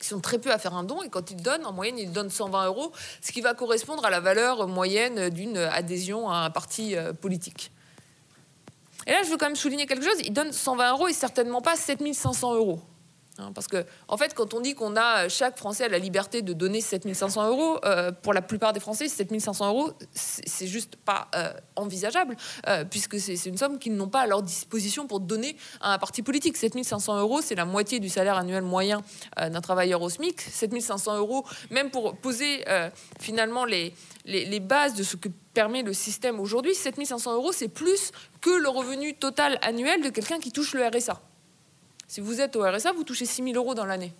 [0.00, 2.10] qui sont très peu à faire un don, et quand ils donnent, en moyenne, ils
[2.10, 6.50] donnent 120 euros, ce qui va correspondre à la valeur moyenne d'une adhésion à un
[6.50, 7.70] parti euh, politique.
[9.06, 11.60] Et là, je veux quand même souligner quelque chose, ils donnent 120 euros et certainement
[11.60, 12.80] pas 7500 euros.
[13.40, 16.52] Hein, parce que, en fait, quand on dit qu'on a chaque Français la liberté de
[16.52, 21.52] donner 7500 euros, euh, pour la plupart des Français, 7500 euros, c'est juste pas euh,
[21.76, 22.36] envisageable,
[22.68, 25.98] euh, puisque c'est une somme qu'ils n'ont pas à leur disposition pour donner à un
[25.98, 26.56] parti politique.
[26.56, 29.02] 7500 euros, c'est la moitié du salaire annuel moyen
[29.36, 30.40] d'un travailleur au SMIC.
[30.40, 32.64] 7500 euros, même pour poser
[33.18, 37.68] finalement les, les, les bases de ce que permet le système aujourd'hui, 7500 euros, c'est
[37.68, 41.20] plus que le revenu total annuel de quelqu'un qui touche le RSA.
[42.10, 44.12] Si vous êtes au RSA, vous touchez 6 000 euros dans l'année.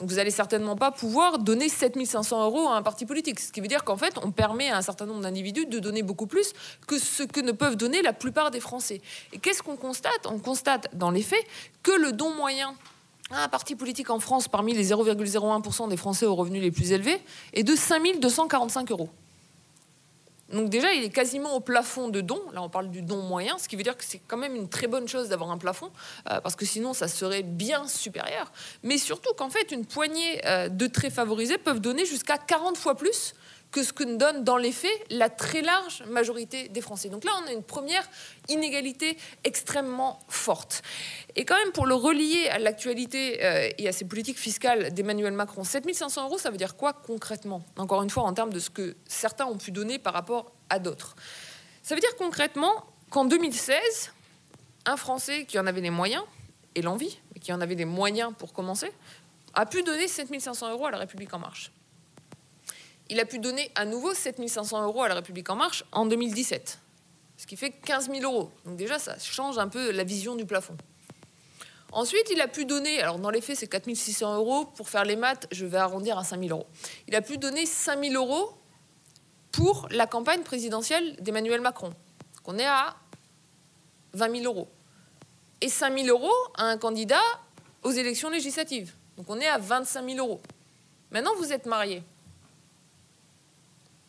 [0.00, 3.38] Donc vous n'allez certainement pas pouvoir donner 7 500 euros à un parti politique.
[3.38, 6.02] Ce qui veut dire qu'en fait, on permet à un certain nombre d'individus de donner
[6.02, 6.52] beaucoup plus
[6.88, 9.00] que ce que ne peuvent donner la plupart des Français.
[9.32, 10.26] Et qu'est-ce qu'on constate?
[10.26, 11.46] On constate dans les faits
[11.84, 12.74] que le don moyen
[13.30, 16.90] à un parti politique en France parmi les 0,01% des Français aux revenus les plus
[16.90, 17.22] élevés
[17.52, 19.10] est de 5 245 euros.
[20.52, 22.40] Donc déjà, il est quasiment au plafond de don.
[22.52, 24.68] Là, on parle du don moyen, ce qui veut dire que c'est quand même une
[24.68, 25.90] très bonne chose d'avoir un plafond,
[26.30, 28.52] euh, parce que sinon, ça serait bien supérieur.
[28.82, 32.96] Mais surtout qu'en fait, une poignée euh, de très favorisés peuvent donner jusqu'à 40 fois
[32.96, 33.34] plus
[33.70, 37.08] que ce que donne dans les faits la très large majorité des Français.
[37.08, 38.08] Donc là, on a une première
[38.48, 40.82] inégalité extrêmement forte.
[41.36, 45.32] Et quand même, pour le relier à l'actualité euh, et à ces politiques fiscales d'Emmanuel
[45.32, 47.62] Macron, 7500 euros, ça veut dire quoi concrètement?
[47.76, 50.78] Encore une fois, en termes de ce que certains ont pu donner par rapport à
[50.78, 51.14] d'autres.
[51.82, 54.12] Ça veut dire concrètement qu'en 2016,
[54.86, 56.24] un Français qui en avait les moyens
[56.74, 58.90] et l'envie, mais qui en avait les moyens pour commencer,
[59.54, 61.72] a pu donner 7500 euros à la République en marche
[63.10, 66.78] il a pu donner à nouveau 7500 euros à la République en marche en 2017,
[67.36, 68.50] ce qui fait 15 000 euros.
[68.64, 70.76] Donc déjà, ça change un peu la vision du plafond.
[71.92, 74.64] Ensuite, il a pu donner, alors dans les faits, c'est 4600 euros.
[74.64, 76.66] Pour faire les maths, je vais arrondir à 5000 euros.
[77.08, 78.52] Il a pu donner 5000 euros
[79.50, 81.92] pour la campagne présidentielle d'Emmanuel Macron.
[82.44, 82.96] qu'on est à
[84.14, 84.68] 20 000 euros.
[85.60, 87.20] Et 5000 euros à un candidat
[87.82, 88.94] aux élections législatives.
[89.16, 90.40] Donc on est à 25 000 euros.
[91.10, 92.04] Maintenant, vous êtes marié.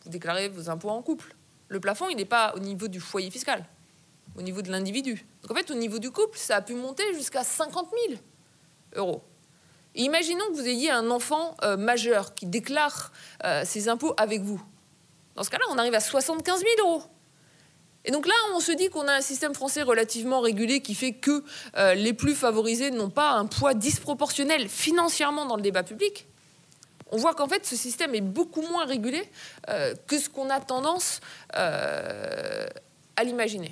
[0.03, 1.35] Vous déclarez vos impôts en couple.
[1.67, 3.65] Le plafond, il n'est pas au niveau du foyer fiscal,
[4.37, 5.25] au niveau de l'individu.
[5.41, 8.19] Donc en fait, au niveau du couple, ça a pu monter jusqu'à 50 000
[8.95, 9.23] euros.
[9.95, 13.11] imaginons que vous ayez un enfant euh, majeur qui déclare
[13.45, 14.61] euh, ses impôts avec vous.
[15.35, 17.03] Dans ce cas-là, on arrive à 75 000 euros.
[18.03, 21.13] Et donc là, on se dit qu'on a un système français relativement régulé qui fait
[21.13, 21.43] que
[21.77, 26.27] euh, les plus favorisés n'ont pas un poids disproportionnel financièrement dans le débat public.
[27.11, 29.21] On voit qu'en fait, ce système est beaucoup moins régulé
[29.69, 31.19] euh, que ce qu'on a tendance
[31.55, 32.67] euh,
[33.17, 33.71] à l'imaginer.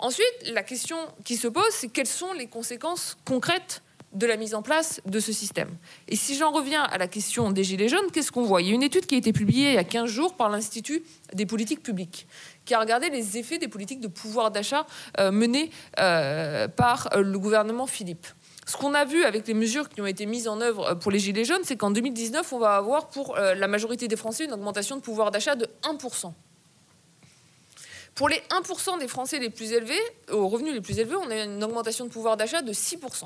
[0.00, 4.54] Ensuite, la question qui se pose, c'est quelles sont les conséquences concrètes de la mise
[4.54, 5.70] en place de ce système?
[6.08, 8.60] Et si j'en reviens à la question des Gilets jaunes, qu'est-ce qu'on voit?
[8.60, 10.50] Il y a une étude qui a été publiée il y a 15 jours par
[10.50, 12.26] l'Institut des politiques publiques,
[12.64, 14.84] qui a regardé les effets des politiques de pouvoir d'achat
[15.20, 18.26] euh, menées par le gouvernement Philippe.
[18.66, 21.18] Ce qu'on a vu avec les mesures qui ont été mises en œuvre pour les
[21.18, 24.96] Gilets jaunes, c'est qu'en 2019, on va avoir pour la majorité des Français une augmentation
[24.96, 26.32] de pouvoir d'achat de 1%.
[28.14, 30.00] Pour les 1% des Français les plus élevés,
[30.30, 33.24] aux revenus les plus élevés, on a une augmentation de pouvoir d'achat de 6%.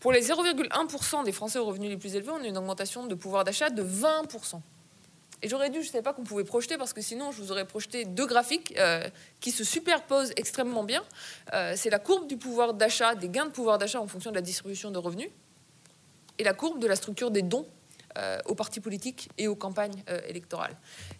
[0.00, 3.14] Pour les 0,1% des Français aux revenus les plus élevés, on a une augmentation de
[3.14, 4.60] pouvoir d'achat de 20%.
[5.42, 7.52] Et j'aurais dû, je ne savais pas qu'on pouvait projeter, parce que sinon je vous
[7.52, 9.08] aurais projeté deux graphiques euh,
[9.40, 11.02] qui se superposent extrêmement bien.
[11.54, 14.36] Euh, c'est la courbe du pouvoir d'achat, des gains de pouvoir d'achat en fonction de
[14.36, 15.30] la distribution de revenus,
[16.38, 17.66] et la courbe de la structure des dons
[18.18, 20.76] euh, aux partis politiques et aux campagnes électorales.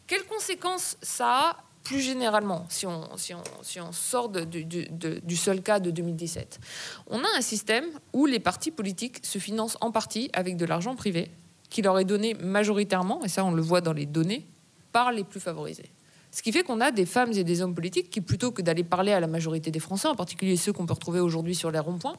[0.06, 6.60] Quelles conséquences ça a plus généralement, si on, sort du seul cas de 2017,
[7.06, 10.94] on a un système où les partis politiques se financent en partie avec de l'argent
[10.94, 11.30] privé
[11.70, 14.46] qui leur est donné majoritairement, et ça on le voit dans les données,
[14.92, 15.90] par les plus favorisés.
[16.32, 18.84] Ce qui fait qu'on a des femmes et des hommes politiques qui, plutôt que d'aller
[18.84, 21.78] parler à la majorité des Français, en particulier ceux qu'on peut retrouver aujourd'hui sur les
[21.78, 22.16] ronds-points,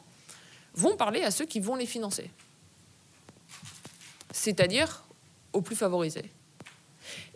[0.73, 2.29] vont parler à ceux qui vont les financer.
[4.31, 5.03] C'est-à-dire
[5.53, 6.31] aux plus favorisés.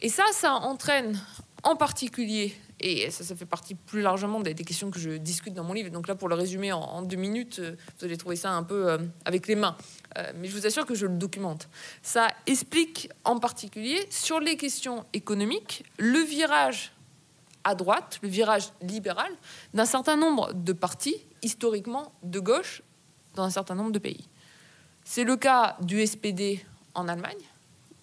[0.01, 1.19] Et ça, ça entraîne
[1.63, 5.73] en particulier, et ça, fait partie plus largement des, questions que je discute dans mon
[5.73, 8.61] livre, donc là pour le résumer en, deux minutes, euh, vous allez trouver ça un
[8.61, 9.75] peu euh, avec les mains,
[10.17, 11.67] euh, mais je vous assure que je le documente.
[12.01, 16.93] Ça explique en particulier sur les questions économiques le virage
[17.63, 19.31] à droite, le virage libéral
[19.73, 22.81] d'un certain nombre de partis historiquement de gauche
[23.35, 24.27] dans un certain nombre de pays.
[25.03, 27.43] C'est le cas du SPD en Allemagne,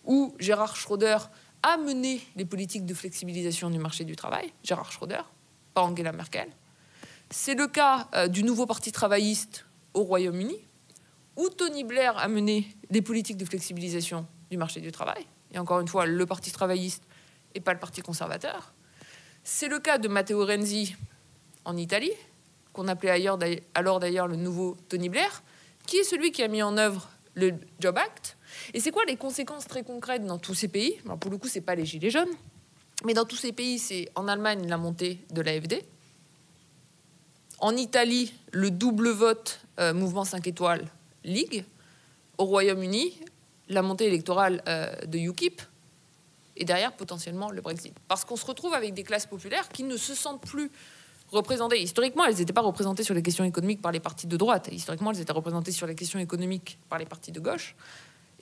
[0.05, 1.18] où Gérard Schröder
[1.62, 5.22] a mené les politiques de flexibilisation du marché du travail, Gérard Schröder,
[5.75, 6.48] pas Angela Merkel.
[7.31, 10.59] C'est le cas euh, du nouveau parti travailliste au Royaume-Uni,
[11.36, 15.26] où Tony Blair a mené les politiques de flexibilisation du marché du travail.
[15.52, 17.02] Et encore une fois, le parti travailliste
[17.54, 18.72] et pas le parti conservateur.
[19.44, 20.94] C'est le cas de Matteo Renzi
[21.64, 22.12] en Italie,
[22.72, 23.28] qu'on appelait
[23.74, 25.42] alors d'ailleurs le nouveau Tony Blair,
[25.86, 28.36] qui est celui qui a mis en œuvre le Job Act,
[28.74, 30.98] et c'est quoi les conséquences très concrètes dans tous ces pays?
[31.20, 32.32] Pour le coup, c'est pas les gilets jaunes,
[33.04, 35.82] mais dans tous ces pays, c'est en Allemagne la montée de l'AFD,
[37.58, 40.84] en Italie le double vote euh, mouvement 5 étoiles
[41.24, 41.64] Ligue,
[42.38, 43.20] au Royaume-Uni
[43.68, 45.62] la montée électorale euh, de UKIP,
[46.56, 47.94] et derrière potentiellement le Brexit.
[48.08, 50.70] Parce qu'on se retrouve avec des classes populaires qui ne se sentent plus
[51.30, 51.80] représentées.
[51.80, 54.68] Historiquement, elles n'étaient pas représentées sur les questions économiques par les partis de droite.
[54.70, 57.74] Historiquement, elles étaient représentées sur les questions économiques par les partis de gauche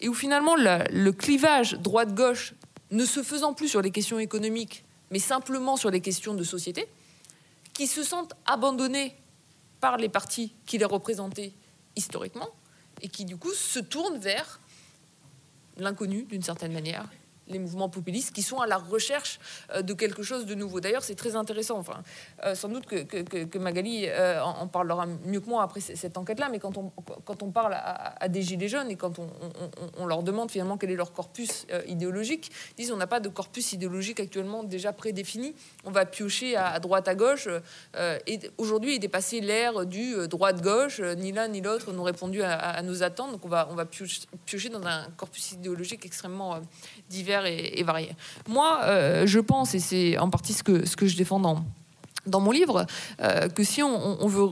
[0.00, 2.54] et où finalement le, clivage droite-gauche
[2.90, 6.88] ne se faisant plus sur les questions économiques, mais simplement sur les questions de société,
[7.74, 9.14] qui se sentent abandonnés
[9.80, 11.52] par les partis qui les représentaient
[11.96, 12.48] historiquement,
[13.00, 14.60] et qui du coup se tournent vers
[15.76, 17.08] l'inconnu d'une certaine manière,
[17.50, 19.38] les mouvements populistes qui sont à la recherche
[19.74, 20.80] euh, de quelque chose de nouveau.
[20.80, 21.78] D'ailleurs, c'est très intéressant.
[21.78, 22.02] Enfin,
[22.44, 26.58] euh, sans doute que, Magali euh, en, parlera mieux que moi après cette enquête-là, mais
[26.58, 26.92] quand on,
[27.24, 29.28] quand on parle à, des gilets jaunes et quand on,
[29.98, 33.28] on, leur demande finalement quel est leur corpus idéologique, ils disent on n'a pas de
[33.28, 35.54] corpus idéologique actuellement déjà prédéfini.
[35.84, 37.48] On va piocher à, droite, à gauche.
[38.26, 41.00] et aujourd'hui est dépassé l'ère du droite-gauche.
[41.00, 43.32] Ni l'un ni l'autre n'ont répondu à, nos attentes.
[43.32, 46.60] Donc on va, on va piocher dans un corpus idéologique extrêmement
[47.10, 48.12] divers et, variés.
[48.48, 51.64] Moi, euh, je pense, et c'est en partie ce que, ce que je défends dans,
[52.26, 52.86] dans mon livre,
[53.20, 54.50] euh, que si on, veut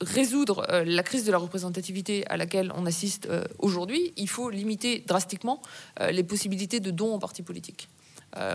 [0.00, 5.02] résoudre euh, la crise de la représentativité à laquelle on assiste aujourd'hui, il faut limiter
[5.06, 5.60] drastiquement
[6.10, 7.88] les possibilités de dons aux partis politiques.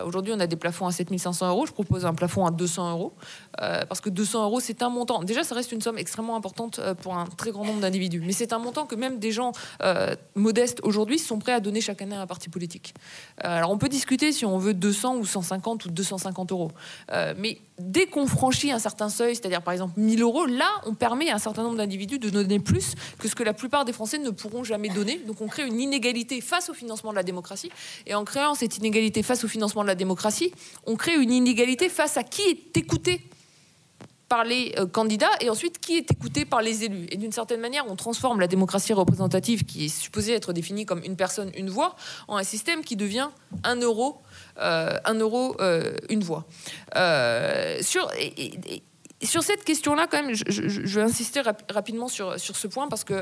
[0.05, 1.65] Aujourd'hui, on a des plafonds à 7500 euros.
[1.65, 3.13] Je propose un plafond à 200 euros
[3.57, 5.23] parce que 200 euros, c'est un montant.
[5.23, 8.53] Déjà, ça reste une somme extrêmement importante pour un très grand nombre d'individus, mais c'est
[8.53, 9.51] un montant que même des gens
[10.35, 12.93] modestes aujourd'hui sont prêts à donner chaque année à un parti politique.
[13.39, 16.71] alors, on peut discuter si on veut 200 ou 150 ou 250 euros,
[17.37, 21.29] mais dès qu'on franchit un certain seuil, c'est-à-dire par exemple 1000 euros, là, on permet
[21.29, 24.17] à un certain nombre d'individus de donner plus que ce que la plupart des Français
[24.17, 25.19] ne pourront jamais donner.
[25.25, 27.71] Donc on crée une inégalité face au financement de la démocratie.
[28.05, 30.51] Et en créant cette inégalité face au financement de la démocratie,
[30.85, 33.21] on crée une inégalité face à qui est écouté
[34.29, 37.07] par les euh, candidats et ensuite qui est écouté par les élus.
[37.09, 41.03] Et d'une certaine manière, on transforme la démocratie représentative, qui est supposée être définie comme
[41.03, 41.95] une personne, une voix,
[42.27, 43.29] en un système qui devient
[43.63, 44.21] un euro,
[44.59, 46.45] euh, un euro, euh, une voix.
[47.81, 48.09] sur,
[49.21, 53.13] sur cette question-là, quand même, je, vais insister rapidement sur, sur ce point parce que,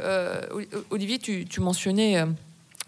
[0.92, 2.24] Olivier, tu, tu mentionnais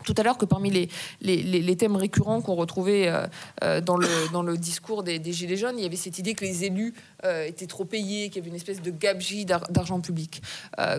[0.04, 0.90] tout à l'heure que parmi
[1.22, 3.28] les, thèmes récurrents qu'on retrouvait euh,
[3.64, 6.44] euh, dans, le, dans le discours des, Gilets jaunes, il y avait cette idée que
[6.44, 6.94] les élus
[7.26, 10.42] euh, étaient trop payés, qu'il y avait une espèce de gabegie d'argent public.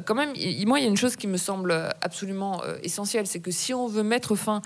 [0.07, 0.33] quand même,
[0.67, 3.87] moi, il y a une chose qui me semble absolument essentielle, c'est que si on
[3.87, 4.63] veut mettre fin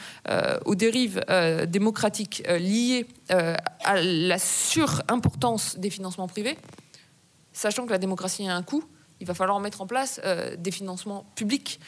[0.64, 1.24] aux dérives
[1.68, 6.56] démocratiques liées à la surimportance des financements privés,
[7.52, 8.84] sachant que la démocratie a un coût,
[9.20, 10.20] il va falloir mettre en place
[10.58, 11.80] des financements publics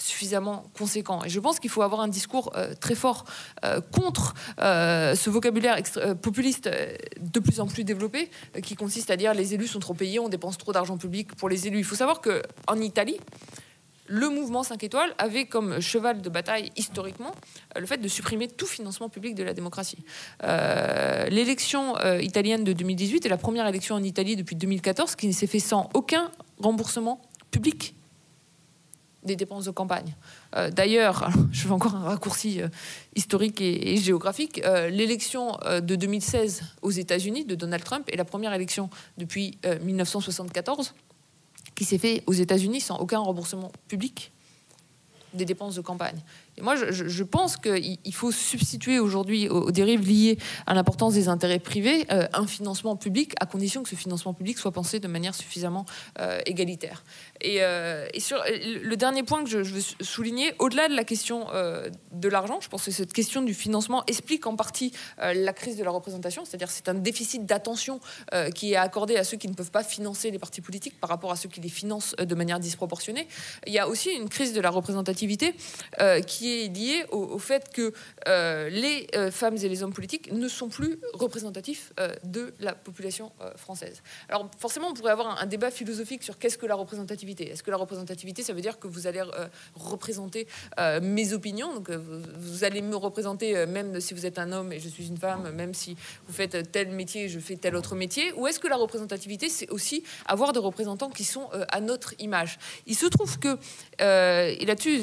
[0.00, 1.22] suffisamment conséquent.
[1.24, 3.24] Et je pense qu'il faut avoir un discours euh, très fort
[3.64, 5.76] euh, contre euh, ce vocabulaire
[6.22, 6.68] populiste
[7.20, 8.30] de plus en plus développé,
[8.62, 11.48] qui consiste à dire les élus sont trop payés, on dépense trop d'argent public pour
[11.48, 11.78] les élus.
[11.78, 13.18] Il faut savoir qu'en Italie,
[14.06, 17.32] le mouvement 5 étoiles avait comme cheval de bataille historiquement
[17.78, 19.98] le fait de supprimer tout financement public de la démocratie.
[20.42, 25.46] L'élection italienne de 2018 est la première élection en Italie depuis 2014 qui ne s'est
[25.46, 27.94] fait sans aucun remboursement public
[29.22, 30.14] des dépenses de campagne.
[30.56, 32.68] Euh, d'ailleurs, je fais encore un raccourci euh,
[33.14, 38.52] historique et, géographique, euh, l'élection de 2016 aux États-Unis de Donald Trump est la première
[38.54, 40.94] élection depuis 1974
[41.74, 44.32] qui s'est faite aux États-Unis sans aucun remboursement public
[45.34, 46.18] des dépenses de campagne.
[46.62, 52.06] Moi, je, pense qu'il faut substituer aujourd'hui aux, dérives liées à l'importance des intérêts privés
[52.10, 55.86] euh, un financement public, à condition que ce financement public soit pensé de manière suffisamment
[56.18, 57.04] euh, égalitaire.
[57.40, 61.46] Et, euh, sur le dernier point que je, veux souligner, au-delà de la question
[62.12, 65.84] de l'argent, je pense que cette question du financement explique en partie la crise de
[65.84, 68.00] la représentation, c'est-à-dire c'est un déficit d'attention
[68.54, 71.32] qui est accordé à ceux qui ne peuvent pas financer les partis politiques par rapport
[71.32, 73.26] à ceux qui les financent de manière disproportionnée.
[73.66, 75.54] Il y a aussi une crise de la représentativité
[76.26, 77.92] qui lié au, fait que
[78.28, 82.74] euh, les euh, femmes et les hommes politiques ne sont plus représentatifs euh, de la
[82.74, 84.02] population française.
[84.28, 87.50] Alors forcément, on pourrait avoir un, débat philosophique sur qu'est-ce que la représentativité.
[87.50, 89.22] Est-ce que la représentativité, ça veut dire que vous allez
[89.74, 90.46] représenter
[91.02, 94.88] mes opinions, donc vous, allez me représenter même si vous êtes un homme et je
[94.88, 98.32] suis une femme, même si vous faites tel métier et je fais tel autre métier,
[98.36, 102.58] ou est-ce que la représentativité, c'est aussi avoir des représentants qui sont à notre image?
[102.86, 103.58] Il se trouve que,
[103.98, 104.98] et là-dessus,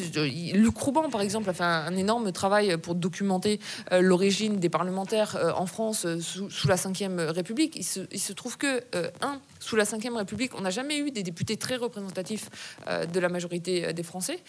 [0.53, 3.59] Luc Rouban, par exemple, exemple, a fait un, énorme travail pour documenter
[3.91, 7.75] euh, l'origine des parlementaires euh, en France euh, sous, la Ve République.
[7.75, 8.83] Il se, trouve que,
[9.21, 12.49] un, sous la Ve République, on n'a jamais eu des députés très représentatifs
[12.87, 14.39] de la majorité des Français,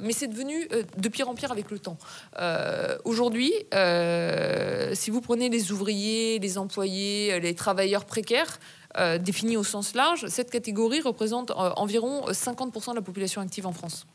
[0.00, 1.98] mais c'est devenu de pire en pire avec le temps.
[3.04, 3.52] Aujourd'hui,
[4.94, 8.58] si vous prenez les ouvriers, les employés, les travailleurs précaires,
[9.20, 14.06] définis au sens large, cette catégorie représente environ 50% de la population active en France.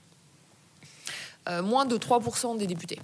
[1.49, 2.99] Euh, moins de 3% des députés.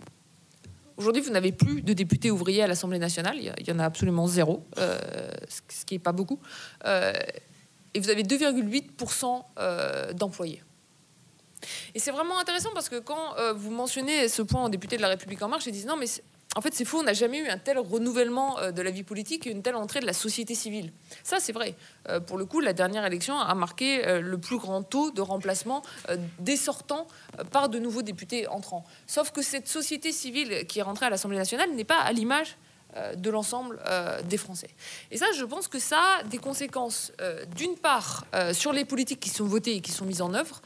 [0.97, 3.37] Aujourd'hui, vous n'avez plus de députés ouvriers à l'Assemblée nationale.
[3.37, 4.99] Il y en a absolument zéro, euh,
[5.47, 6.39] ce qui n'est pas beaucoup.
[6.85, 7.13] Euh,
[7.93, 10.61] et vous avez 2,8% d'employés.
[11.95, 15.07] Et c'est vraiment intéressant parce que quand vous mentionnez ce point aux députés de la
[15.09, 16.05] République en marche, ils disent non, mais
[16.55, 19.03] en fait, c'est faux, on n'a jamais eu un tel renouvellement euh, de la vie
[19.03, 20.91] politique et une telle entrée de la société civile.
[21.23, 21.75] Ça, c'est vrai.
[22.09, 25.21] Euh, pour le coup, la dernière élection a marqué euh, le plus grand taux de
[25.21, 25.83] remplacement
[26.39, 27.07] des sortants
[27.51, 28.83] par de nouveaux députés entrants.
[29.05, 32.57] Sauf que cette société civile qui est rentrée à l'Assemblée nationale n'est pas à l'image
[33.15, 33.79] de l'ensemble
[34.27, 34.69] des Français.
[35.11, 37.11] Et ça, je pense que ça a des conséquences,
[37.55, 40.61] d'une part, sur les politiques qui sont votées et qui sont mises en œuvre.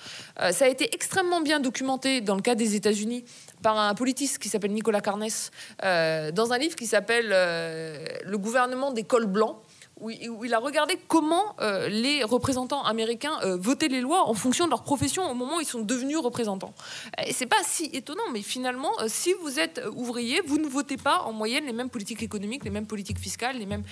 [0.52, 3.26] ça a été extrêmement bien documenté dans le cas des États-Unis
[3.63, 5.49] par un politiste qui s'appelle Nicolas Carnès,
[5.84, 9.58] euh, dans un livre qui s'appelle euh, Le gouvernement des cols blancs,
[10.00, 10.10] où,
[10.44, 14.72] il a regardé comment euh, les représentants américains euh, votaient les lois en fonction de
[14.72, 16.74] leur profession au moment où ils sont devenus représentants.
[17.26, 20.98] Et c'est pas si étonnant, mais finalement, euh, si vous êtes ouvrier, vous ne votez
[20.98, 23.84] pas en moyenne les mêmes politiques économiques, les mêmes politiques fiscales, les mêmes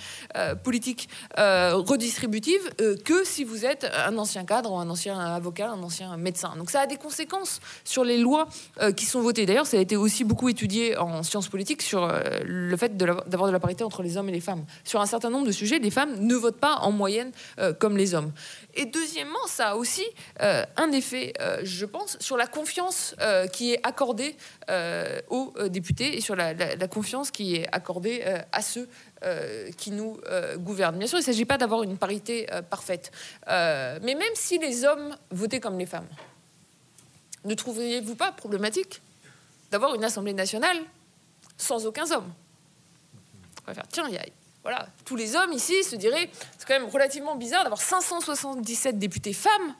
[0.64, 2.70] politiques redistributives
[3.04, 6.54] que si vous êtes un ancien cadre, un ancien avocat, un ancien médecin.
[6.56, 8.48] Donc ça a des conséquences sur les lois
[8.96, 9.46] qui sont votées.
[9.46, 12.10] D'ailleurs, ça a été aussi beaucoup étudié en sciences politiques sur
[12.44, 14.64] le fait d'avoir de la parité entre les hommes et les femmes.
[14.84, 18.14] Sur un certain nombre de sujets, femmes ne votent pas en moyenne euh, comme les
[18.14, 18.32] hommes.
[18.74, 20.04] Et deuxièmement, ça a aussi
[20.40, 23.14] euh, un effet, euh, je pense, sur la confiance
[23.52, 24.36] qui est accordée
[25.28, 26.54] aux députés et sur la,
[26.88, 28.88] confiance qui est accordée à ceux
[29.76, 30.18] qui nous
[30.56, 30.98] gouvernent.
[30.98, 33.12] Bien sûr, il ne s'agit pas d'avoir une parité parfaite.
[33.46, 36.08] mais même si les hommes votaient comme les femmes,
[37.44, 39.02] ne trouveriez-vous pas problématique
[39.70, 40.78] d'avoir une Assemblée nationale
[41.56, 42.32] sans aucun homme?
[43.90, 44.24] Tiens, il y a
[44.62, 49.32] voilà, tous les hommes ici se diraient, c'est quand même relativement bizarre d'avoir 577 députés
[49.32, 49.74] femmes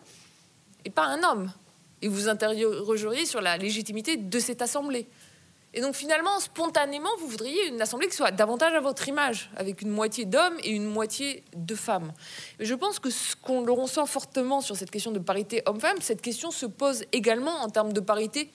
[0.85, 1.53] et pas un homme.
[2.01, 5.07] Et vous interrogeriez sur la légitimité de cette assemblée.
[5.75, 9.81] Et donc finalement, spontanément, vous voudriez une assemblée qui soit davantage à votre image, avec
[9.83, 12.13] une moitié d'hommes et une moitié de femmes.
[12.59, 15.99] Et je pense que ce qu'on le ressent fortement sur cette question de parité homme-femme,
[16.01, 18.51] cette question se pose également en termes de parité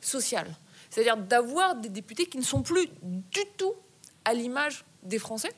[0.00, 0.48] sociale.
[0.90, 3.74] C'est-à-dire d'avoir des députés qui ne sont plus du tout
[4.24, 5.52] à l'image des Français,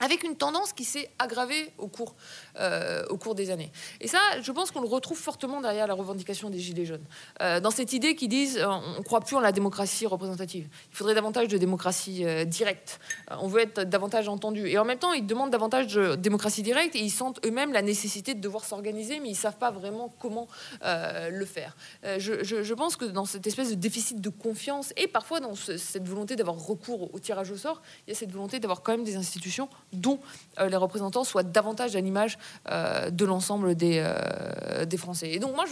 [0.00, 2.14] avec une tendance qui s'est aggravée au cours,
[2.60, 3.72] euh, au cours des années.
[4.00, 7.04] Et ça, je pense qu'on le retrouve fortement derrière la revendication des Gilets jaunes.
[7.40, 10.68] Euh, dans cette idée qui disent euh, on ne croit plus en la démocratie représentative,
[10.90, 13.00] il faudrait davantage de démocratie directe,
[13.40, 14.68] on veut être davantage entendu.
[14.68, 17.82] Et en même temps, ils demandent davantage de démocratie directe et ils sentent eux-mêmes la
[17.82, 20.48] nécessité de devoir s'organiser, mais ils ne savent pas vraiment comment
[20.82, 21.76] le faire.
[22.02, 26.36] Je, pense que dans cette espèce de déficit de confiance et parfois dans cette volonté
[26.36, 29.16] d'avoir recours au tirage au sort, il y a cette volonté d'avoir quand même des
[29.16, 30.18] institutions dont
[30.58, 32.38] euh, les représentants soient davantage à l'image
[32.70, 35.30] euh, de l'ensemble des, euh, des Français.
[35.30, 35.64] Et donc moi,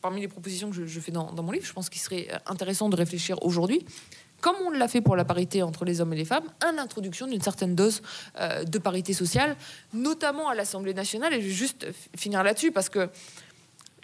[0.00, 2.96] parmi les propositions que je, fais dans, mon livre, je pense qu'il serait intéressant de
[2.96, 3.84] réfléchir aujourd'hui
[4.40, 7.26] comme on l'a fait pour la parité entre les hommes et les femmes, à l'introduction
[7.26, 8.02] d'une certaine dose
[8.38, 9.56] de parité sociale,
[9.94, 11.32] notamment à l'Assemblée nationale.
[11.32, 13.08] Et je vais juste finir là-dessus parce que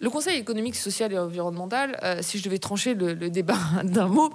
[0.00, 4.30] le Conseil économique, social et environnemental, euh, si je devais trancher le, débat d'un mot,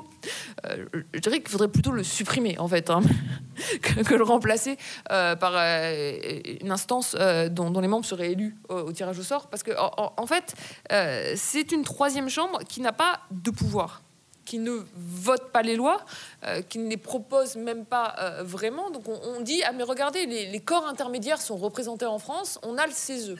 [0.66, 3.01] euh, je dirais qu'il faudrait plutôt le supprimer, en fait, hein,
[3.82, 4.78] que, le remplacer
[5.11, 7.16] euh, par une instance
[7.51, 9.47] dont, les membres seraient élus au, tirage au sort.
[9.47, 10.55] Parce que, en fait,
[11.36, 14.05] c'est une troisième chambre qui n'a pas de pouvoir
[14.45, 16.05] qui ne votent pas les lois,
[16.43, 18.91] euh, qui ne les proposent même pas euh, vraiment.
[18.91, 22.85] Donc on, dit ah mais regardez les, corps intermédiaires sont représentés en France, on a
[22.85, 23.35] le CESE.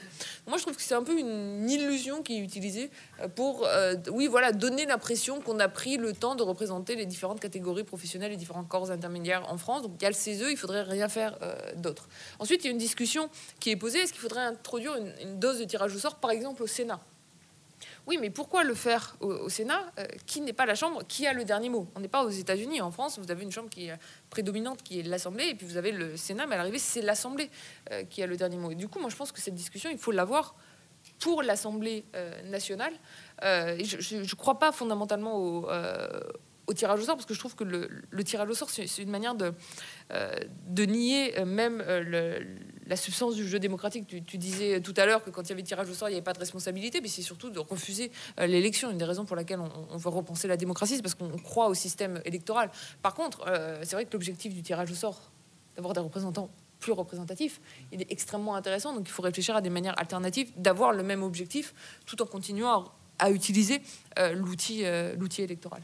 [0.46, 2.90] Moi je trouve que c'est un peu une illusion qui est utilisée
[3.20, 3.66] euh, pour
[4.10, 8.32] oui voilà donner l'impression qu'on a pris le temps de représenter les différentes catégories professionnelles
[8.32, 9.82] et différents corps intermédiaires en France.
[9.82, 11.38] Donc il y a le CESE, il faudrait rien faire
[11.76, 12.08] d'autre.
[12.38, 13.30] Ensuite il y a une discussion
[13.60, 16.62] qui est posée est-ce qu'il faudrait introduire une dose de tirage au sort par exemple
[16.62, 17.00] au Sénat?
[18.06, 21.32] Oui, mais pourquoi le faire au, Sénat, euh, qui n'est pas la Chambre, qui a
[21.32, 21.88] le dernier mot?
[21.96, 22.80] On n'est pas aux États-Unis.
[22.80, 23.94] En France, vous avez une Chambre qui est
[24.30, 27.50] prédominante, qui est l'Assemblée, et puis vous avez le Sénat, mais à l'arrivée, c'est l'Assemblée
[27.90, 28.72] euh, qui a le dernier mot.
[28.74, 30.54] Du coup, moi, je pense que cette discussion, il faut l'avoir
[31.18, 32.92] pour l'Assemblée euh, nationale.
[33.42, 35.68] je ne crois pas fondamentalement au,
[36.66, 39.10] au tirage au sort, parce que je trouve que le, tirage au sort, c'est une
[39.10, 39.52] manière de,
[40.12, 42.40] euh, nier euh, même euh,
[42.86, 44.06] la substance du jeu démocratique.
[44.26, 46.16] Tu, disais tout à l'heure que quand il y avait tirage au sort, il n'y
[46.16, 48.90] avait pas de responsabilité, mais c'est surtout de refuser l'élection.
[48.90, 51.74] Une des raisons pour laquelle on, veut repenser la démocratie, c'est parce qu'on croit au
[51.74, 52.70] système électoral.
[53.02, 53.44] Par contre,
[53.82, 55.32] c'est vrai que l'objectif du tirage au sort,
[55.76, 57.60] d'avoir des représentants plus représentatifs,
[57.92, 58.94] il est extrêmement intéressant.
[58.94, 62.84] Donc il faut réfléchir à des manières alternatives d'avoir le même objectif tout en continuant
[63.18, 63.80] à, utiliser
[64.34, 64.82] l'outil
[65.42, 65.82] électoral.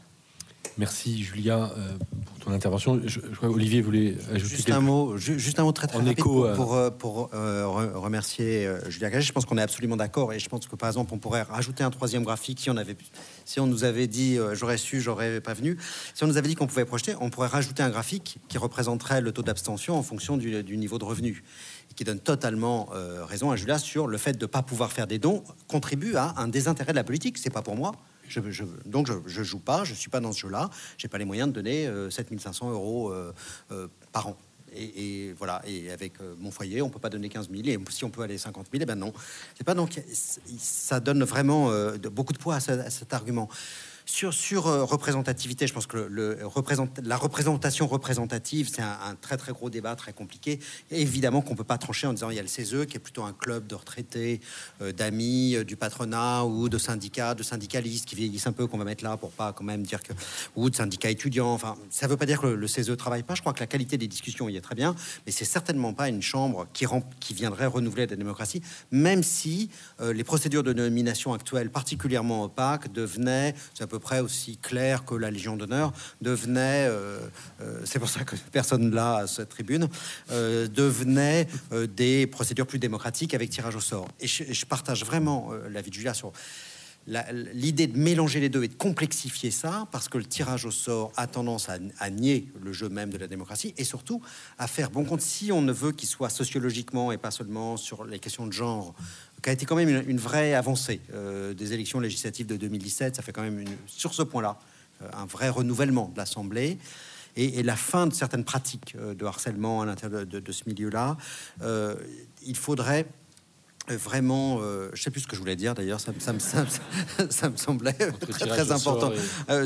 [0.77, 2.99] Merci Julia euh, pour ton intervention.
[3.05, 6.47] Je, crois Olivier voulait ajouter juste un mot, juste un mot très très rapide écho,
[6.55, 9.27] pour, pour, euh, euh, remercier Julia Gagé.
[9.27, 11.83] Je pense qu'on est absolument d'accord et je pense que par exemple on pourrait rajouter
[11.83, 12.97] un troisième graphique si on avait
[13.45, 15.77] si on nous avait dit j'aurais su j'aurais pas venu
[16.15, 19.21] si on nous avait dit qu'on pouvait projeter on pourrait rajouter un graphique qui représenterait
[19.21, 21.43] le taux d'abstention en fonction du, du, niveau de revenu
[21.91, 22.89] et qui donne totalement
[23.27, 26.33] raison à Julia sur le fait de ne pas pouvoir faire des dons contribue à
[26.37, 27.93] un désintérêt de la politique c'est pas pour moi
[28.27, 30.69] je, donc je, ne joue pas, je suis pas dans ce jeu-là.
[30.97, 33.33] J'ai pas les moyens de donner 7500 euh, euros euh,
[33.71, 34.37] euh, par an.
[34.75, 35.61] Et, voilà.
[35.67, 37.61] Et avec mon foyer, on peut pas donner 15 000.
[37.67, 39.13] Et si on peut aller 50 000, eh ben non.
[39.55, 40.01] C'est pas donc
[40.57, 41.69] ça donne vraiment
[42.11, 43.49] beaucoup de poids à, cet argument.
[44.13, 49.37] Sur, sur euh, représentativité, je pense que le, représente, la représentation représentative, c'est un, très
[49.37, 50.59] très gros débat, très compliqué.
[50.91, 52.99] évidemment qu'on ne peut pas trancher en disant il y a le CESE qui est
[52.99, 54.39] plutôt un club de retraités,
[54.83, 58.77] euh, d'amis, euh, du patronat ou de syndicats, de syndicalistes qui vieillissent un peu, qu'on
[58.77, 60.13] va mettre là pour pas quand même dire que.
[60.55, 61.51] ou de syndicats étudiants.
[61.51, 63.33] Enfin, ça ne veut pas dire que le, CESE ne travaille pas.
[63.33, 64.93] Je crois que la qualité des discussions y est très bien,
[65.25, 66.85] mais c'est certainement pas une chambre qui,
[67.19, 68.61] qui viendrait renouveler la démocratie,
[68.91, 73.55] même si les procédures de nomination actuelles, particulièrement opaques, devenaient
[73.93, 77.19] peu près aussi clair que la Légion d'honneur, devenait, euh,
[77.61, 79.87] euh, c'est pour ça que personne là à cette tribune,
[80.31, 81.47] euh, devenait
[81.95, 84.07] des procédures plus démocratiques avec tirage au sort.
[84.19, 86.33] Et je, partage vraiment l'avis de Julia sur
[87.07, 91.11] l'idée de mélanger les deux et de complexifier ça, parce que le tirage au sort
[91.17, 94.21] a tendance à, nier le jeu même de la démocratie et surtout
[94.57, 98.05] à faire bon compte si on ne veut qu'il soit sociologiquement et pas seulement sur
[98.05, 98.95] les questions de genre
[99.43, 103.17] qui a été quand même une, vraie avancée euh, des élections législatives de 2017.
[103.17, 104.57] Ça fait quand même une, sur ce point-là
[105.01, 106.77] euh, un vrai renouvellement de l'Assemblée.
[107.35, 111.17] Et, la fin de certaines pratiques euh, de harcèlement à l'intérieur de, ce milieu-là,
[112.45, 113.05] il faudrait
[113.89, 114.61] vraiment,
[114.93, 116.33] je sais plus ce que je voulais dire d'ailleurs, ça, ça,
[117.29, 119.11] ça, me semblait très, très important.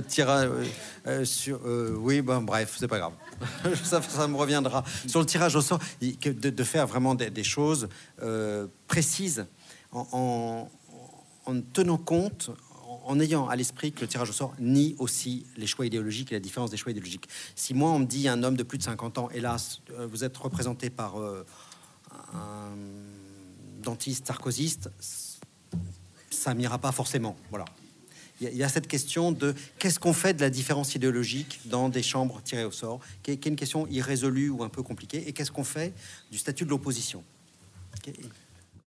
[0.07, 0.49] tirage
[1.23, 1.59] sur,
[1.99, 3.13] oui, bon, bref, c'est pas grave,
[3.83, 4.83] ça, me reviendra.
[5.05, 7.89] Sur le tirage au sort, de, de faire vraiment des, des choses
[8.87, 9.45] précises
[10.11, 10.69] en,
[11.73, 12.51] tenant compte,
[13.05, 16.35] en ayant à l'esprit que le tirage au sort nie aussi les choix idéologiques et
[16.35, 17.27] la différence des choix idéologiques.
[17.55, 20.23] Si moi, on me dit un homme de plus de 50 ans, hélas, euh, vous
[20.23, 21.45] êtes représenté par euh,
[22.33, 22.75] un
[23.81, 24.89] dentiste sarkozyste,
[26.29, 27.35] ça m'ira pas forcément.
[27.49, 27.65] Voilà.
[28.39, 32.03] Il y, a cette question de qu'est-ce qu'on fait de la différence idéologique dans des
[32.03, 35.51] chambres tirées au sort, qui est, une question irrésolue ou un peu compliquée, et qu'est-ce
[35.51, 35.91] qu'on fait
[36.31, 37.23] du statut de l'opposition?